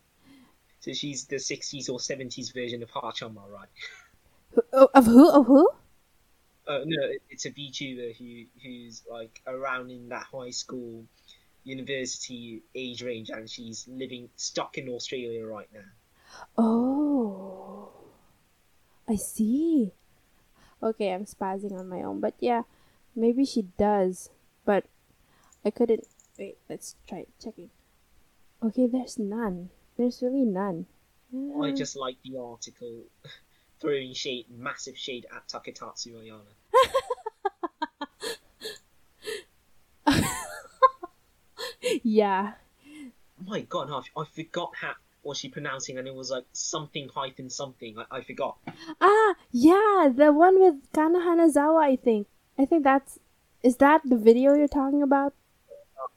So 0.79 0.93
she's 0.93 1.25
the 1.25 1.39
60s 1.39 1.89
or 1.89 1.99
70s 1.99 2.53
version 2.53 2.83
of 2.83 2.91
Haachama, 2.91 3.49
right? 3.49 3.69
Oh, 4.73 4.89
Of 4.93 5.05
who? 5.05 5.29
Of 5.29 5.45
who? 5.47 5.69
Uh, 6.67 6.81
no, 6.85 7.09
it's 7.29 7.45
a 7.45 7.51
VTuber 7.51 8.15
who 8.17 8.43
who's 8.61 9.03
like 9.09 9.41
around 9.47 9.89
in 9.89 10.09
that 10.09 10.23
high 10.23 10.49
school 10.49 11.05
university 11.63 12.61
age 12.75 13.01
range, 13.03 13.29
and 13.29 13.49
she's 13.49 13.87
living 13.87 14.29
stuck 14.35 14.77
in 14.77 14.89
Australia 14.89 15.45
right 15.45 15.69
now. 15.73 15.89
Oh, 16.57 17.91
I 19.07 19.15
see. 19.15 19.93
Okay, 20.81 21.13
I'm 21.13 21.25
spazzing 21.25 21.77
on 21.77 21.89
my 21.89 22.01
own, 22.03 22.19
but 22.19 22.35
yeah, 22.39 22.63
maybe 23.15 23.45
she 23.45 23.63
does. 23.77 24.29
But 24.65 24.85
I 25.65 25.71
couldn't. 25.71 26.07
Wait, 26.37 26.57
let's 26.69 26.95
try 27.07 27.25
checking. 27.41 27.69
Okay, 28.63 28.87
there's 28.87 29.17
none. 29.19 29.69
There's 29.97 30.21
really 30.21 30.45
none. 30.45 30.85
I 31.61 31.71
just 31.71 31.97
like 31.97 32.17
the 32.23 32.37
article 32.37 33.03
throwing 33.81 34.13
shade, 34.13 34.45
massive 34.55 34.97
shade 34.97 35.25
at 35.35 35.47
Taketatsu 35.47 36.13
Ayana. 36.15 36.43
yeah. 42.03 42.53
My 43.45 43.61
god, 43.61 43.89
I, 43.91 44.19
I 44.19 44.25
forgot 44.25 44.73
how 44.79 44.93
was 45.23 45.39
she 45.39 45.49
pronouncing, 45.49 45.97
and 45.97 46.07
it 46.07 46.15
was 46.15 46.31
like 46.31 46.45
something 46.53 47.09
hyphen 47.13 47.49
something. 47.49 47.97
I, 47.97 48.17
I 48.17 48.21
forgot. 48.21 48.57
Ah, 49.01 49.35
yeah, 49.51 50.09
the 50.13 50.31
one 50.31 50.59
with 50.59 50.75
Kana 50.93 51.19
Hanazawa. 51.19 51.83
I 51.83 51.95
think. 51.95 52.27
I 52.57 52.65
think 52.65 52.83
that's. 52.83 53.19
Is 53.63 53.77
that 53.77 54.01
the 54.05 54.15
video 54.15 54.55
you're 54.55 54.67
talking 54.67 55.01
about? 55.03 55.33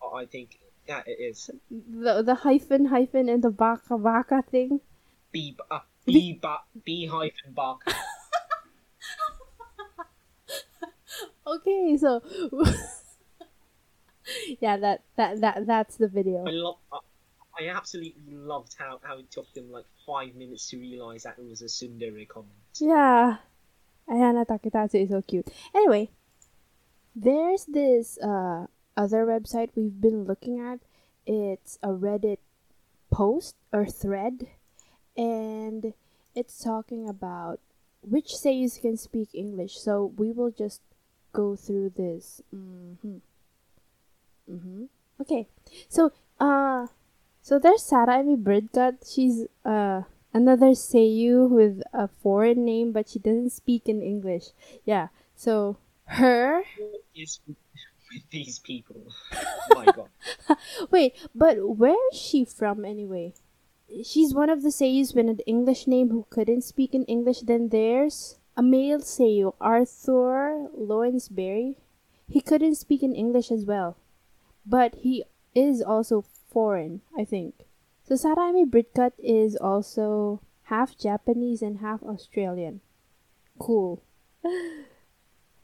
Uh, 0.02 0.14
I 0.14 0.26
think 0.26 0.60
yeah, 0.90 1.03
it 1.07 1.22
is. 1.22 1.50
The 1.70 2.22
the 2.26 2.35
hyphen 2.35 2.87
hyphen 2.87 3.29
and 3.31 3.46
the 3.46 3.50
baka 3.50 3.94
baka 3.96 4.42
thing. 4.42 4.81
B 5.31 5.55
uh, 5.70 5.87
B 6.05 6.35
ba, 6.42 6.66
B 6.85 7.07
hyphen 7.07 7.55
baka. 7.55 7.94
Okay, 11.50 11.96
so 11.98 12.22
yeah, 14.61 14.76
that 14.76 15.03
that 15.16 15.40
that 15.40 15.66
that's 15.66 15.96
the 15.96 16.07
video. 16.07 16.46
I 16.46 16.50
love. 16.50 16.76
I, 16.92 16.98
I 17.59 17.68
absolutely 17.74 18.22
loved 18.31 18.76
how, 18.79 19.00
how 19.03 19.18
it 19.18 19.31
took 19.31 19.53
them 19.53 19.70
like 19.72 19.85
five 20.07 20.35
minutes 20.37 20.70
to 20.70 20.79
realize 20.79 21.24
that 21.24 21.35
it 21.38 21.44
was 21.44 21.61
a 21.61 21.66
Tsundere 21.66 22.26
comment. 22.29 22.55
Yeah. 22.79 23.37
Ayana 24.09 24.46
Taketatsu 24.46 25.03
is 25.03 25.11
so 25.11 25.20
cute. 25.22 25.48
Anyway, 25.74 26.11
there's 27.14 27.66
this 27.66 28.16
uh, 28.18 28.66
other 29.00 29.24
website 29.24 29.70
we've 29.74 30.00
been 30.00 30.24
looking 30.24 30.60
at. 30.60 30.80
It's 31.26 31.78
a 31.82 31.88
Reddit 31.88 32.38
post 33.10 33.56
or 33.72 33.86
thread, 33.86 34.46
and 35.16 35.94
it's 36.34 36.62
talking 36.62 37.08
about 37.08 37.60
which 38.02 38.36
seiyus 38.36 38.80
can 38.80 38.96
speak 38.96 39.30
English. 39.32 39.80
So 39.80 40.12
we 40.16 40.32
will 40.32 40.50
just 40.50 40.80
go 41.32 41.56
through 41.56 41.96
this. 41.96 42.42
Mm-hmm. 42.54 43.18
Mm-hmm. 44.50 44.84
Okay. 45.20 45.46
So, 45.88 46.12
uh, 46.38 46.88
so 47.42 47.58
there's 47.58 47.82
Sarah 47.82 48.20
Emi 48.20 48.36
Bridcutt. 48.36 49.08
She's 49.08 49.46
uh 49.64 50.02
another 50.32 50.72
Seiyu 50.76 51.48
with 51.48 51.82
a 51.92 52.08
foreign 52.08 52.64
name, 52.64 52.92
but 52.92 53.08
she 53.08 53.18
doesn't 53.18 53.50
speak 53.50 53.88
in 53.88 54.02
English. 54.02 54.52
Yeah. 54.84 55.08
So 55.34 55.76
her. 56.04 56.62
With 58.12 58.29
these 58.31 58.59
people? 58.59 59.01
oh 59.33 59.75
my 59.75 59.85
god. 59.85 60.09
Wait, 60.90 61.14
but 61.35 61.57
where 61.79 61.96
is 62.12 62.18
she 62.18 62.44
from 62.44 62.85
anyway? 62.85 63.35
She's 64.05 64.35
one 64.35 64.51
of 64.51 64.62
the 64.62 64.68
Seiyus 64.68 65.14
with 65.14 65.29
an 65.29 65.40
English 65.46 65.87
name 65.87 66.11
who 66.11 66.27
couldn't 66.31 66.62
speak 66.62 66.94
in 66.94 67.05
English. 67.05 67.40
Then 67.40 67.68
there's 67.68 68.38
a 68.57 68.62
male 68.62 69.01
Seiyu, 69.01 69.55
Arthur 69.61 70.68
Lawrence 70.77 71.29
Lounsbery. 71.29 71.77
He 72.29 72.40
couldn't 72.40 72.77
speak 72.77 73.03
in 73.03 73.14
English 73.14 73.51
as 73.51 73.64
well, 73.64 73.96
but 74.64 74.94
he 74.96 75.25
is 75.55 75.83
also 75.83 76.25
foreign, 76.53 77.01
I 77.18 77.25
think. 77.25 77.66
So 78.05 78.16
Sarah 78.16 78.53
Emi 78.53 78.68
Bridcutt 78.68 79.12
is 79.18 79.57
also 79.57 80.40
half 80.64 80.96
Japanese 80.96 81.62
and 81.62 81.79
half 81.79 82.03
Australian. 82.03 82.81
Cool. 83.59 84.03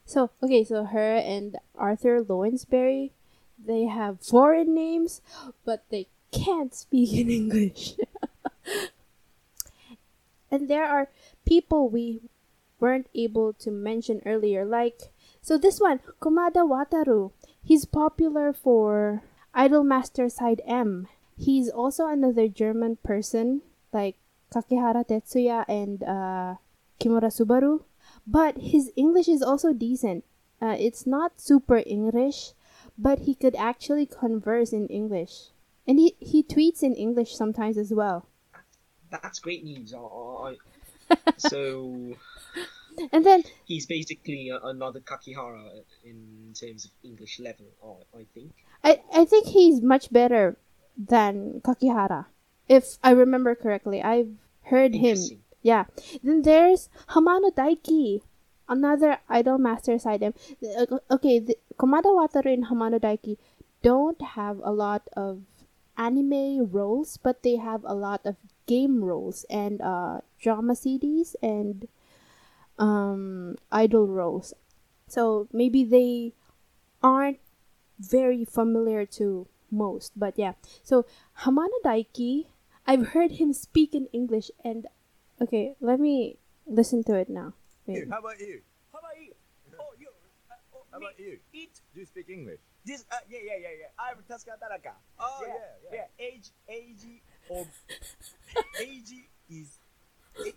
so 0.07 0.31
okay, 0.41 0.63
so 0.63 0.85
her 0.85 1.17
and 1.17 1.57
Arthur 1.75 2.23
Lounsbery, 2.23 3.11
they 3.59 3.85
have 3.85 4.21
foreign 4.21 4.73
names, 4.73 5.21
but 5.65 5.83
they 5.89 6.07
can't 6.31 6.73
speak 6.73 7.11
in 7.13 7.29
English. 7.41 7.95
and 10.49 10.69
there 10.69 10.85
are 10.85 11.09
people 11.45 11.89
we 11.89 12.21
weren't 12.79 13.07
able 13.13 13.51
to 13.53 13.69
mention 13.69 14.21
earlier, 14.25 14.63
like 14.63 15.11
so 15.41 15.57
this 15.57 15.79
one, 15.79 15.99
Komada 16.21 16.63
Wataru. 16.63 17.31
He's 17.63 17.83
popular 17.83 18.53
for 18.53 19.23
Idolmaster 19.55 20.31
Side 20.31 20.61
M. 20.65 21.07
He's 21.37 21.69
also 21.69 22.07
another 22.07 22.47
German 22.47 22.95
person 23.03 23.61
like 23.91 24.15
Kakihara 24.53 25.03
Tetsuya 25.05 25.65
and 25.67 26.03
uh, 26.03 26.55
Kimura 26.99 27.27
Subaru. 27.27 27.83
But 28.27 28.57
his 28.57 28.91
English 28.95 29.27
is 29.27 29.41
also 29.41 29.73
decent. 29.73 30.23
Uh, 30.61 30.75
it's 30.77 31.07
not 31.07 31.39
super 31.39 31.81
English, 31.85 32.51
but 32.97 33.19
he 33.19 33.33
could 33.35 33.55
actually 33.55 34.05
converse 34.05 34.73
in 34.73 34.87
English. 34.87 35.49
And 35.87 35.97
he, 35.99 36.15
he 36.19 36.43
tweets 36.43 36.83
in 36.83 36.93
English 36.95 37.35
sometimes 37.35 37.77
as 37.77 37.93
well. 37.93 38.25
That's 39.09 39.39
great 39.39 39.63
news. 39.63 39.93
I, 39.93 39.99
I- 39.99 40.57
so 41.37 42.17
And 43.13 43.25
then, 43.25 43.43
he's 43.65 43.85
basically 43.85 44.49
a, 44.49 44.59
another 44.59 44.99
Kakihara 44.99 45.83
in 46.03 46.53
terms 46.59 46.85
of 46.85 46.91
English 47.03 47.39
level. 47.39 47.67
I, 48.13 48.19
I 48.19 48.25
think. 48.33 48.51
I, 48.83 49.01
I 49.13 49.25
think 49.25 49.47
he's 49.47 49.81
much 49.81 50.11
better 50.11 50.57
than 50.97 51.61
Kakihara. 51.63 52.25
If 52.67 52.97
I 53.03 53.11
remember 53.11 53.55
correctly, 53.55 54.01
I've 54.01 54.31
heard 54.63 54.95
him. 54.95 55.17
Yeah. 55.61 55.85
Then 56.23 56.43
there's 56.43 56.89
Hamano 57.09 57.51
Daiki, 57.51 58.21
another 58.69 59.19
Idolmaster 59.29 60.01
SideM. 60.01 60.33
Okay, 61.11 61.39
the, 61.39 61.57
Komada 61.77 62.05
Wataru 62.05 62.53
and 62.53 62.65
Hamano 62.67 62.99
Daiki 62.99 63.37
don't 63.81 64.21
have 64.21 64.59
a 64.63 64.71
lot 64.71 65.07
of 65.13 65.41
anime 65.97 66.69
roles, 66.71 67.17
but 67.17 67.43
they 67.43 67.55
have 67.57 67.81
a 67.83 67.93
lot 67.93 68.21
of 68.25 68.35
game 68.65 69.03
roles 69.03 69.45
and 69.49 69.81
uh, 69.81 70.19
drama 70.39 70.73
CDs 70.73 71.35
and 71.41 71.87
um, 72.77 73.57
idol 73.71 74.07
roles. 74.07 74.53
So 75.07 75.47
maybe 75.51 75.83
they 75.83 76.33
aren't 77.01 77.39
very 77.99 78.45
familiar 78.45 79.05
to 79.05 79.47
most, 79.71 80.13
but 80.15 80.37
yeah. 80.37 80.53
So 80.83 81.05
Hamano 81.41 81.79
Daiki, 81.83 82.47
I've 82.85 83.09
heard 83.09 83.33
him 83.33 83.53
speak 83.53 83.95
in 83.95 84.07
English, 84.13 84.51
and 84.63 84.87
okay, 85.41 85.75
let 85.81 85.99
me 85.99 86.37
listen 86.65 87.03
to 87.05 87.15
it 87.15 87.29
now. 87.29 87.53
Wait. 87.85 87.97
You, 87.97 88.07
how 88.09 88.19
about 88.19 88.39
you? 88.39 88.61
How 88.91 88.99
about 88.99 89.17
you? 89.19 89.33
Oh, 89.79 89.93
you. 89.99 90.07
Uh, 90.49 90.55
oh, 90.75 90.83
How 90.91 90.99
me, 90.99 91.05
about 91.05 91.19
you? 91.19 91.39
It. 91.53 91.81
Do 91.93 91.99
you 92.01 92.05
speak 92.05 92.29
English? 92.29 92.59
This. 92.85 93.05
Uh, 93.11 93.17
yeah, 93.29 93.39
yeah, 93.43 93.57
yeah, 93.61 93.69
yeah. 93.81 93.91
I'm 93.99 94.17
Tasca 94.29 94.59
Tanaka. 94.59 94.93
Oh, 95.19 95.43
yeah, 95.47 95.53
yeah, 95.91 96.07
yeah. 96.19 96.25
Age, 96.25 96.49
age, 96.69 97.21
or 97.49 97.65
age 98.81 99.13
is. 99.49 99.79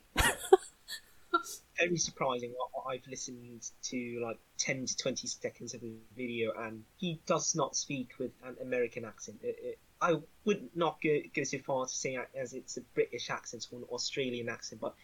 Very 1.79 1.97
surprising. 1.97 2.53
I- 2.59 2.91
I've 2.91 3.07
listened 3.09 3.71
to 3.85 4.21
like 4.25 4.39
ten 4.59 4.85
to 4.85 4.97
twenty 4.97 5.29
seconds 5.29 5.75
of 5.75 5.81
the 5.81 5.93
video, 6.17 6.53
and 6.59 6.85
he 6.99 7.21
does 7.27 7.55
not 7.55 7.77
speak 7.77 8.11
with 8.19 8.33
an 8.45 8.57
American 8.61 9.05
accent. 9.05 9.39
It, 9.43 9.57
it, 9.63 9.79
I 10.03 10.17
would 10.45 10.69
not 10.75 10.99
go, 11.03 11.19
go 11.35 11.43
so 11.45 11.59
far 11.59 11.85
to 11.87 11.91
say 11.95 12.19
as 12.35 12.55
it's 12.55 12.77
a 12.77 12.81
British 12.95 13.29
accent 13.31 13.67
or 13.71 13.79
an 13.81 13.85
Australian 13.91 14.49
accent, 14.49 14.81
but 14.81 14.95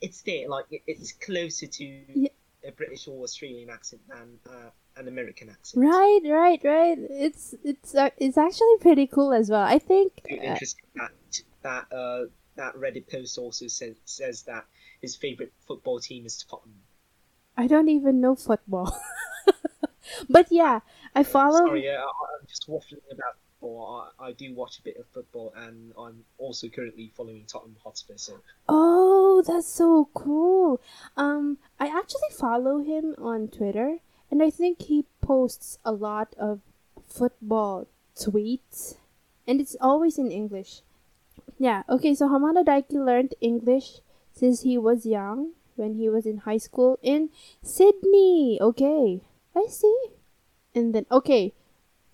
it's 0.00 0.22
there. 0.22 0.48
Like 0.48 0.66
it, 0.70 0.82
it's 0.86 1.12
closer 1.12 1.66
to 1.66 1.84
Yeah. 2.14 2.28
a 2.66 2.72
British 2.72 3.06
or 3.08 3.22
Australian 3.22 3.70
accent 3.70 4.02
than 4.08 4.38
uh, 4.48 4.70
an 4.96 5.08
American 5.08 5.50
accent. 5.50 5.84
Right, 5.84 6.20
right, 6.24 6.60
right. 6.64 6.98
It's 7.10 7.54
it's 7.64 7.94
uh, 7.94 8.10
it's 8.16 8.38
actually 8.38 8.76
pretty 8.80 9.06
cool 9.06 9.32
as 9.32 9.50
well. 9.50 9.62
I 9.62 9.78
think. 9.78 10.12
Uh, 10.30 10.34
interesting 10.36 10.86
that 10.94 11.12
that 11.62 11.92
uh, 11.92 12.24
that 12.56 12.74
Reddit 12.76 13.10
post 13.10 13.38
also 13.38 13.66
says 13.66 13.96
says 14.04 14.42
that 14.44 14.64
his 15.02 15.14
favorite 15.16 15.52
football 15.66 16.00
team 16.00 16.24
is 16.24 16.42
Tottenham. 16.48 16.80
I 17.58 17.66
don't 17.66 17.88
even 17.88 18.20
know 18.20 18.34
football, 18.36 18.98
but 20.30 20.46
yeah, 20.50 20.80
I 21.14 21.22
follow. 21.22 21.58
Sorry, 21.66 21.84
yeah, 21.84 22.02
I'm 22.04 22.46
just 22.46 22.68
waffling 22.68 23.00
about 23.12 23.36
football. 23.60 24.10
I, 24.18 24.28
I 24.28 24.32
do 24.32 24.54
watch 24.54 24.78
a 24.78 24.82
bit 24.82 24.96
of 24.96 25.06
football, 25.12 25.52
and 25.56 25.92
I'm 25.98 26.24
also 26.38 26.68
currently 26.68 27.12
following 27.16 27.44
Tottenham 27.46 27.76
Hotspur. 27.82 28.14
So 28.16 28.34
Oh, 28.68 29.42
that's 29.46 29.68
so 29.68 30.08
cool. 30.14 30.80
Um, 31.16 31.58
I 31.78 31.86
actually 31.86 32.30
follow 32.38 32.78
him 32.82 33.14
on 33.18 33.48
Twitter, 33.48 33.98
and 34.30 34.42
I 34.42 34.50
think 34.50 34.82
he 34.82 35.04
posts 35.20 35.78
a 35.84 35.92
lot 35.92 36.34
of 36.38 36.60
football 37.08 37.86
tweets, 38.16 38.96
and 39.46 39.60
it's 39.60 39.76
always 39.80 40.18
in 40.18 40.30
English. 40.30 40.82
Yeah, 41.58 41.82
okay, 41.88 42.14
so 42.14 42.28
Hamada 42.28 42.64
Daiki 42.64 42.94
learned 42.94 43.34
English 43.40 44.00
since 44.32 44.62
he 44.62 44.76
was 44.76 45.06
young, 45.06 45.52
when 45.76 45.94
he 45.94 46.08
was 46.08 46.26
in 46.26 46.38
high 46.38 46.58
school 46.58 46.98
in 47.02 47.30
Sydney. 47.62 48.58
Okay, 48.60 49.20
I 49.54 49.66
see. 49.68 49.96
And 50.74 50.94
then, 50.94 51.06
okay, 51.10 51.54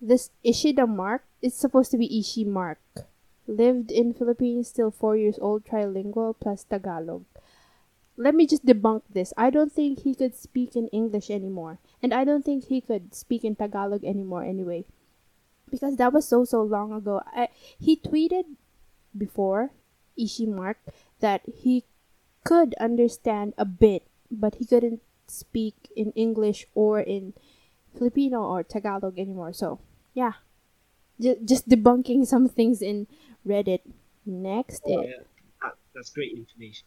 this 0.01 0.31
Ishida 0.43 0.87
Mark 0.87 1.23
it's 1.43 1.59
supposed 1.59 1.91
to 1.91 1.97
be 1.97 2.07
Ishii 2.07 2.47
Mark. 2.47 2.79
Lived 3.45 3.91
in 3.91 4.13
Philippines, 4.13 4.69
still 4.69 4.89
four 4.89 5.17
years 5.17 5.37
old, 5.41 5.65
trilingual 5.65 6.33
plus 6.39 6.63
Tagalog. 6.63 7.25
Let 8.15 8.33
me 8.33 8.47
just 8.47 8.65
debunk 8.65 9.01
this. 9.11 9.33
I 9.35 9.49
don't 9.49 9.71
think 9.71 9.99
he 9.99 10.15
could 10.15 10.33
speak 10.33 10.77
in 10.77 10.87
English 10.89 11.29
anymore. 11.29 11.79
And 12.01 12.13
I 12.13 12.23
don't 12.23 12.45
think 12.45 12.65
he 12.67 12.79
could 12.79 13.13
speak 13.13 13.43
in 13.43 13.55
Tagalog 13.55 14.05
anymore 14.05 14.43
anyway. 14.43 14.85
Because 15.69 15.97
that 15.97 16.13
was 16.13 16.25
so 16.25 16.45
so 16.45 16.61
long 16.61 16.93
ago. 16.93 17.21
I, 17.25 17.49
he 17.77 17.97
tweeted 17.97 18.55
before 19.17 19.71
Ishii 20.17 20.47
Mark 20.47 20.77
that 21.19 21.41
he 21.45 21.83
could 22.45 22.75
understand 22.79 23.53
a 23.57 23.65
bit, 23.65 24.07
but 24.31 24.55
he 24.55 24.65
couldn't 24.65 25.01
speak 25.27 25.91
in 25.95 26.11
English 26.11 26.67
or 26.75 27.01
in 27.01 27.33
Filipino 27.97 28.43
or 28.43 28.63
Tagalog 28.63 29.19
anymore. 29.19 29.51
So, 29.51 29.79
yeah. 30.13 30.39
J- 31.19 31.39
just 31.43 31.69
debunking 31.69 32.25
some 32.25 32.47
things 32.47 32.81
in 32.81 33.07
Reddit. 33.45 33.81
Next 34.25 34.83
Oh, 34.85 35.01
is 35.01 35.09
yeah. 35.09 35.23
That, 35.61 35.75
that's 35.93 36.09
great 36.09 36.31
information. 36.31 36.85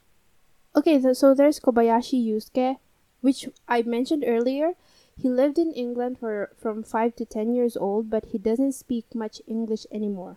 Okay, 0.74 1.00
so, 1.00 1.12
so 1.12 1.34
there's 1.34 1.60
Kobayashi 1.60 2.20
Yusuke, 2.20 2.78
which 3.20 3.48
I 3.68 3.82
mentioned 3.82 4.24
earlier. 4.26 4.72
He 5.16 5.28
lived 5.30 5.58
in 5.58 5.72
England 5.72 6.18
for 6.18 6.50
from 6.56 6.82
5 6.82 7.16
to 7.16 7.24
10 7.24 7.54
years 7.54 7.76
old, 7.76 8.10
but 8.10 8.26
he 8.26 8.38
doesn't 8.38 8.72
speak 8.72 9.14
much 9.14 9.40
English 9.46 9.86
anymore. 9.90 10.36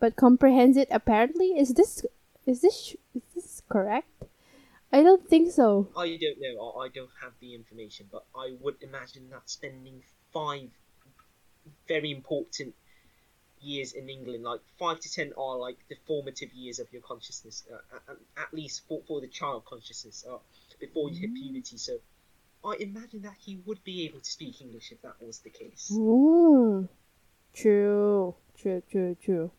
But 0.00 0.16
comprehends 0.16 0.76
it 0.76 0.88
apparently. 0.90 1.58
Is 1.58 1.74
this 1.74 2.04
is 2.46 2.60
this 2.62 2.96
is 3.14 3.22
this 3.34 3.62
correct? 3.68 4.24
I 4.92 5.02
don't 5.02 5.28
think 5.28 5.50
so. 5.52 5.88
I 5.96 6.16
don't 6.16 6.40
know. 6.40 6.70
I, 6.78 6.86
I 6.86 6.88
don't 6.88 7.10
have 7.20 7.32
the 7.40 7.54
information, 7.54 8.08
but 8.10 8.24
I 8.34 8.56
would 8.60 8.76
imagine 8.80 9.28
that 9.30 9.50
spending 9.50 10.02
five 10.32 10.70
very 11.88 12.10
important 12.10 12.74
years 13.64 13.92
in 13.92 14.08
England, 14.08 14.44
like 14.44 14.60
five 14.78 15.00
to 15.00 15.12
ten, 15.12 15.32
are 15.36 15.56
like 15.56 15.78
the 15.88 15.96
formative 16.06 16.52
years 16.52 16.78
of 16.78 16.92
your 16.92 17.02
consciousness, 17.02 17.64
uh, 17.72 17.96
at, 18.08 18.16
at 18.36 18.54
least 18.54 18.82
for, 18.88 19.00
for 19.06 19.20
the 19.20 19.28
child 19.28 19.64
consciousness, 19.64 20.24
uh, 20.30 20.38
before 20.80 21.10
you 21.10 21.20
hit 21.20 21.34
puberty. 21.34 21.76
So 21.76 21.98
I 22.64 22.76
imagine 22.80 23.22
that 23.22 23.36
he 23.38 23.58
would 23.66 23.82
be 23.84 24.04
able 24.06 24.20
to 24.20 24.30
speak 24.30 24.60
English 24.60 24.92
if 24.92 25.02
that 25.02 25.14
was 25.20 25.40
the 25.40 25.50
case. 25.50 25.90
Ooh. 25.92 26.88
True. 27.54 28.34
True, 28.56 28.82
true, 28.90 29.16
true. 29.22 29.50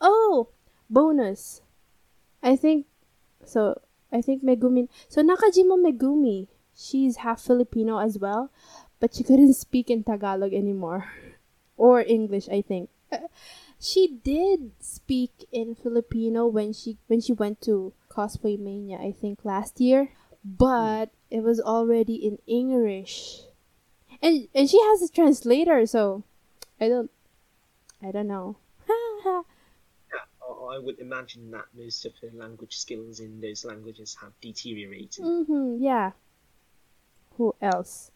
Oh, 0.00 0.48
bonus. 0.88 1.62
I 2.42 2.56
think 2.56 2.86
so 3.44 3.80
I 4.12 4.22
think 4.22 4.44
Megumi 4.44 4.88
so 5.08 5.22
Nakajima 5.22 5.76
Megumi, 5.76 6.46
she's 6.76 7.16
half 7.16 7.40
Filipino 7.40 7.98
as 7.98 8.18
well, 8.18 8.50
but 9.00 9.14
she 9.14 9.24
couldn't 9.24 9.54
speak 9.54 9.90
in 9.90 10.04
Tagalog 10.04 10.52
anymore 10.52 11.10
or 11.78 12.02
English, 12.02 12.48
I 12.50 12.60
think. 12.60 12.90
She 13.80 14.18
did 14.22 14.72
speak 14.80 15.46
in 15.52 15.76
Filipino 15.78 16.46
when 16.46 16.72
she 16.74 16.98
when 17.06 17.20
she 17.20 17.32
went 17.32 17.62
to 17.62 17.94
Cosplay 18.10 18.58
Mania, 18.58 18.98
I 18.98 19.12
think 19.12 19.44
last 19.44 19.80
year, 19.80 20.10
but 20.44 21.10
it 21.30 21.46
was 21.46 21.60
already 21.60 22.18
in 22.18 22.42
English. 22.46 23.46
And 24.20 24.48
and 24.52 24.68
she 24.68 24.82
has 24.82 25.00
a 25.00 25.08
translator, 25.08 25.86
so 25.86 26.24
I 26.80 26.88
don't 26.88 27.10
I 28.02 28.10
don't 28.10 28.26
know. 28.26 28.58
I 30.68 30.78
would 30.78 30.98
imagine 30.98 31.50
that 31.52 31.66
most 31.74 32.04
of 32.04 32.12
her 32.20 32.30
language 32.34 32.76
skills 32.76 33.20
in 33.20 33.40
those 33.40 33.64
languages 33.64 34.16
have 34.20 34.32
deteriorated. 34.40 35.24
mm-hmm, 35.24 35.82
yeah. 35.82 36.12
Who 37.36 37.54
else? 37.62 38.10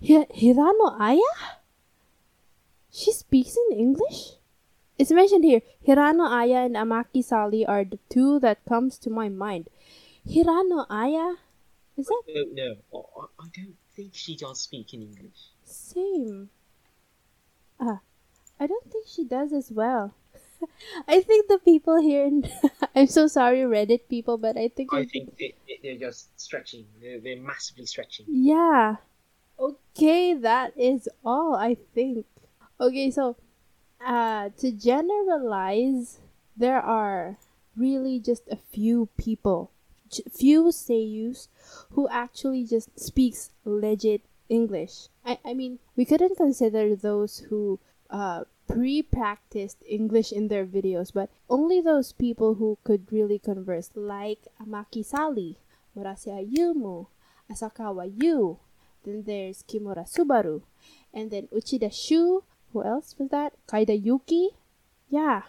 Hi- 0.00 0.26
Hirano 0.34 0.98
Aya? 0.98 1.57
She 2.90 3.12
speaks 3.12 3.56
in 3.70 3.78
English? 3.78 4.32
It's 4.98 5.10
mentioned 5.12 5.44
here. 5.44 5.62
Hirano 5.86 6.26
Aya 6.28 6.64
and 6.66 6.74
Amaki 6.74 7.22
Sally 7.22 7.64
are 7.64 7.84
the 7.84 7.98
two 8.08 8.38
that 8.40 8.64
comes 8.64 8.98
to 8.98 9.10
my 9.10 9.28
mind. 9.28 9.68
Hirano 10.26 10.86
Aya? 10.90 11.36
Is 11.96 12.06
that 12.06 12.22
I 12.28 12.32
don't. 12.54 12.58
I, 12.94 12.98
I- 12.98 13.44
I 13.44 13.46
don't 13.54 13.76
think 13.94 14.14
she 14.14 14.36
does 14.36 14.60
speak 14.60 14.94
in 14.94 15.02
English. 15.02 15.50
same? 15.64 16.50
Ah, 17.80 18.00
I 18.58 18.66
don't 18.66 18.90
think 18.90 19.06
she 19.06 19.24
does 19.24 19.52
as 19.52 19.70
well. 19.70 20.14
I 21.08 21.20
think 21.20 21.46
the 21.48 21.58
people 21.58 22.00
here 22.00 22.24
in 22.24 22.48
I'm 22.94 23.06
so 23.06 23.26
sorry 23.28 23.58
Reddit 23.60 24.08
people, 24.08 24.38
but 24.38 24.56
I 24.56 24.68
think 24.68 24.92
I 24.92 25.04
think 25.04 25.36
they, 25.38 25.54
they're 25.82 25.98
just 25.98 26.28
stretching. 26.40 26.86
They're, 27.00 27.20
they're 27.20 27.40
massively 27.40 27.86
stretching. 27.86 28.26
Yeah. 28.28 28.96
Okay, 29.58 30.34
that 30.34 30.72
is 30.76 31.08
all 31.24 31.54
I 31.54 31.76
think. 31.94 32.26
Okay, 32.80 33.10
so 33.10 33.36
uh 33.98 34.50
to 34.58 34.70
generalize, 34.70 36.20
there 36.56 36.78
are 36.78 37.38
really 37.76 38.20
just 38.20 38.46
a 38.48 38.56
few 38.56 39.08
people, 39.18 39.70
few 40.30 40.70
seiyus 40.70 41.48
who 41.92 42.08
actually 42.08 42.64
just 42.64 42.94
speaks 42.98 43.50
legit 43.64 44.22
English. 44.48 45.08
I 45.26 45.38
I 45.44 45.54
mean, 45.54 45.78
we 45.96 46.04
couldn't 46.04 46.36
consider 46.38 46.94
those 46.94 47.50
who 47.50 47.80
uh 48.10 48.44
pre-practiced 48.68 49.82
English 49.88 50.30
in 50.30 50.46
their 50.46 50.64
videos, 50.64 51.10
but 51.12 51.30
only 51.50 51.80
those 51.80 52.12
people 52.12 52.54
who 52.62 52.78
could 52.84 53.10
really 53.10 53.40
converse 53.40 53.90
like 53.96 54.46
Amaki 54.62 55.02
Sally, 55.02 55.58
Murase 55.96 56.30
Ayumu, 56.30 57.08
Asakawa 57.50 58.06
Yu. 58.06 58.58
Then 59.04 59.24
there's 59.26 59.64
Kimura 59.64 60.04
Subaru. 60.06 60.62
And 61.14 61.30
then 61.30 61.48
Uchida 61.48 61.90
Shu. 61.90 62.44
Who 62.72 62.84
else 62.84 63.16
was 63.18 63.30
that? 63.30 63.54
Kaida 63.66 63.94
Yuki. 63.94 64.50
Yeah. 65.08 65.42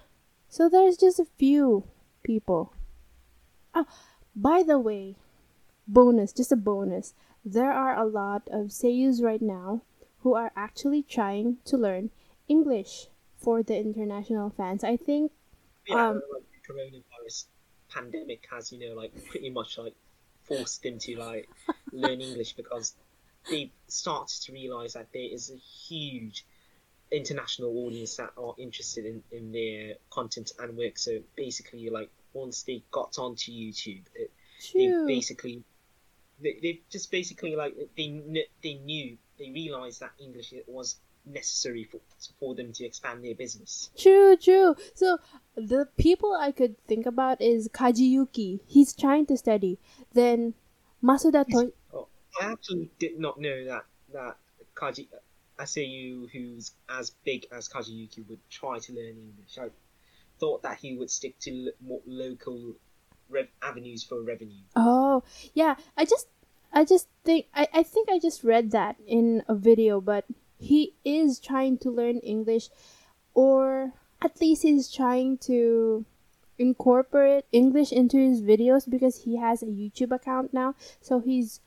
So 0.48 0.70
there's 0.70 0.98
just 0.98 1.20
a 1.20 1.26
few 1.38 1.86
people. 2.24 2.74
Oh, 3.74 3.86
by 4.36 4.64
the 4.64 4.80
way, 4.80 5.16
bonus, 5.88 6.34
just 6.34 6.52
a 6.52 6.56
bonus. 6.56 7.14
There 7.46 7.72
are 7.72 7.96
a 7.98 8.06
lot 8.06 8.48
of 8.52 8.68
seiyus 8.68 9.22
right 9.24 9.42
now 9.42 9.82
who 10.22 10.34
are 10.34 10.52
actually 10.56 11.04
trying 11.04 11.58
to 11.66 11.78
learn 11.78 12.10
English 12.48 13.08
for 13.38 13.64
the 13.64 13.78
international 13.78 14.50
fans. 14.50 14.84
I 14.84 14.98
think 14.98 15.32
Yeah, 15.88 16.10
Um, 16.10 16.22
like 16.34 16.44
the 16.52 16.74
coronavirus 16.74 17.46
pandemic 17.90 18.48
has, 18.52 18.72
you 18.72 18.80
know, 18.80 18.96
like 18.96 19.14
pretty 19.30 19.50
much 19.50 19.78
like 19.78 19.96
forced 20.44 20.84
them 20.84 21.00
to 21.00 21.18
like 21.18 21.50
learn 21.92 22.22
English 22.22 22.54
because 22.54 22.96
they 23.50 23.72
started 23.88 24.42
to 24.44 24.54
realize 24.54 24.94
that 24.94 25.12
there 25.14 25.30
is 25.32 25.50
a 25.50 25.56
huge 25.56 26.46
international 27.12 27.70
audience 27.86 28.18
that 28.18 28.32
are 28.38 28.54
interested 28.58 29.06
in, 29.06 29.24
in 29.32 29.52
their 29.52 29.96
content 30.12 30.52
and 30.60 30.78
work. 30.78 30.98
So 30.98 31.20
basically, 31.36 31.90
like 31.90 32.10
once 32.34 32.64
they 32.64 32.84
got 32.92 33.18
onto 33.18 33.52
YouTube, 33.52 34.04
it, 34.16 34.32
they 34.74 34.88
basically 35.08 35.64
they, 36.42 36.58
they 36.62 36.82
just 36.90 37.12
basically 37.12 37.56
like 37.56 37.76
they 37.98 38.46
they 38.64 38.76
knew 38.76 39.18
they 39.38 39.50
realized 39.52 40.00
that 40.02 40.12
English 40.20 40.54
was 40.68 40.98
necessary 41.26 41.84
for 41.84 42.00
for 42.40 42.56
them 42.56 42.72
to 42.74 42.86
expand 42.86 43.24
their 43.24 43.36
business. 43.36 43.90
True, 43.98 44.38
true. 44.38 44.76
So 44.94 45.18
the 45.56 45.88
people 45.98 46.34
I 46.34 46.52
could 46.52 46.78
think 46.88 47.06
about 47.06 47.42
is 47.42 47.68
Kaji 47.70 48.10
Yuki. 48.12 48.62
He's 48.68 48.94
trying 48.96 49.26
to 49.28 49.38
study. 49.38 49.80
Then 50.14 50.54
Masuda 51.04 51.46
to- 51.48 51.74
Oh, 51.94 52.08
I 52.42 52.52
actually 52.52 52.90
did 53.00 53.20
not 53.20 53.40
know 53.40 53.66
that 53.66 53.86
that 54.14 54.38
Kaji 54.76 55.08
Asayu, 55.60 56.30
who's 56.32 56.72
as 56.90 57.12
big 57.26 57.46
as 57.52 57.68
Kaji 57.68 57.90
Yuki, 57.90 58.22
would 58.30 58.40
try 58.50 58.80
to 58.80 58.94
learn 58.94 59.18
English. 59.18 59.58
I 59.60 59.70
thought 60.40 60.64
that 60.64 60.78
he 60.78 60.96
would 60.96 61.12
stick 61.12 61.38
to 61.40 61.72
more 61.82 62.02
local 62.06 62.76
rev- 63.30 63.52
avenues 63.62 64.04
for 64.04 64.22
revenue. 64.22 64.64
Oh, 64.76 65.24
yeah. 65.54 65.76
I 65.98 66.06
just 66.06 66.28
I 66.72 66.86
just 66.86 67.08
think 67.24 67.48
I, 67.54 67.68
I 67.74 67.84
think 67.84 68.10
I 68.10 68.20
just 68.20 68.44
read 68.44 68.72
that 68.72 68.96
in 69.06 69.44
a 69.48 69.56
video, 69.56 70.00
but 70.02 70.26
he 70.60 70.94
is 71.04 71.40
trying 71.40 71.78
to 71.80 71.90
learn 71.90 72.20
English 72.20 72.70
or 73.34 73.94
at 74.22 74.40
least 74.42 74.64
he's 74.64 74.92
trying 74.92 75.38
to 75.38 76.06
incorporate 76.58 77.46
English 77.52 77.92
into 77.92 78.18
his 78.18 78.42
videos 78.42 78.90
because 78.90 79.24
he 79.24 79.38
has 79.38 79.64
a 79.64 79.68
YouTube 79.68 80.12
account 80.12 80.54
now. 80.54 80.76
So 81.02 81.20
he's 81.20 81.62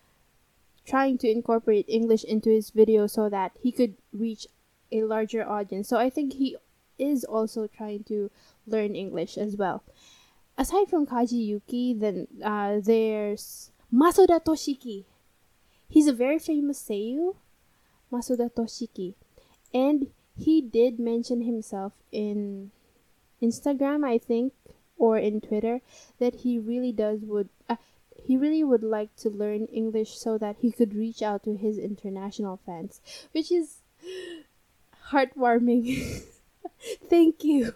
trying 0.84 1.18
to 1.18 1.30
incorporate 1.30 1.84
English 1.88 2.24
into 2.24 2.50
his 2.50 2.70
video 2.70 3.06
so 3.06 3.28
that 3.28 3.52
he 3.60 3.72
could 3.72 3.94
reach 4.12 4.46
a 4.90 5.02
larger 5.04 5.48
audience. 5.48 5.88
So 5.88 5.96
I 5.96 6.10
think 6.10 6.34
he 6.34 6.56
is 6.98 7.24
also 7.24 7.66
trying 7.66 8.04
to 8.04 8.30
learn 8.66 8.94
English 8.94 9.38
as 9.38 9.56
well. 9.56 9.82
Aside 10.58 10.88
from 10.88 11.06
Kaji 11.06 11.46
Yuki, 11.46 11.94
then 11.94 12.26
uh, 12.44 12.78
there's 12.82 13.70
Masuda 13.92 14.44
Toshiki. 14.44 15.04
He's 15.88 16.06
a 16.06 16.12
very 16.12 16.38
famous 16.38 16.82
seiyu, 16.82 17.36
Masuda 18.12 18.50
Toshiki, 18.50 19.14
and 19.72 20.08
he 20.36 20.60
did 20.60 20.98
mention 20.98 21.42
himself 21.42 21.92
in 22.10 22.70
Instagram, 23.42 24.04
I 24.06 24.18
think, 24.18 24.52
or 24.96 25.18
in 25.18 25.40
Twitter, 25.40 25.80
that 26.18 26.36
he 26.36 26.58
really 26.58 26.92
does 26.92 27.20
would 27.22 27.48
uh, 27.68 27.76
he 28.16 28.36
really 28.36 28.64
would 28.64 28.82
like 28.82 29.14
to 29.16 29.30
learn 29.30 29.66
English 29.66 30.18
so 30.18 30.38
that 30.38 30.56
he 30.60 30.72
could 30.72 30.94
reach 30.94 31.22
out 31.22 31.44
to 31.44 31.56
his 31.56 31.78
international 31.78 32.60
fans, 32.64 33.00
which 33.32 33.50
is 33.50 33.78
heartwarming. 35.10 36.22
Thank 37.08 37.44
you. 37.44 37.74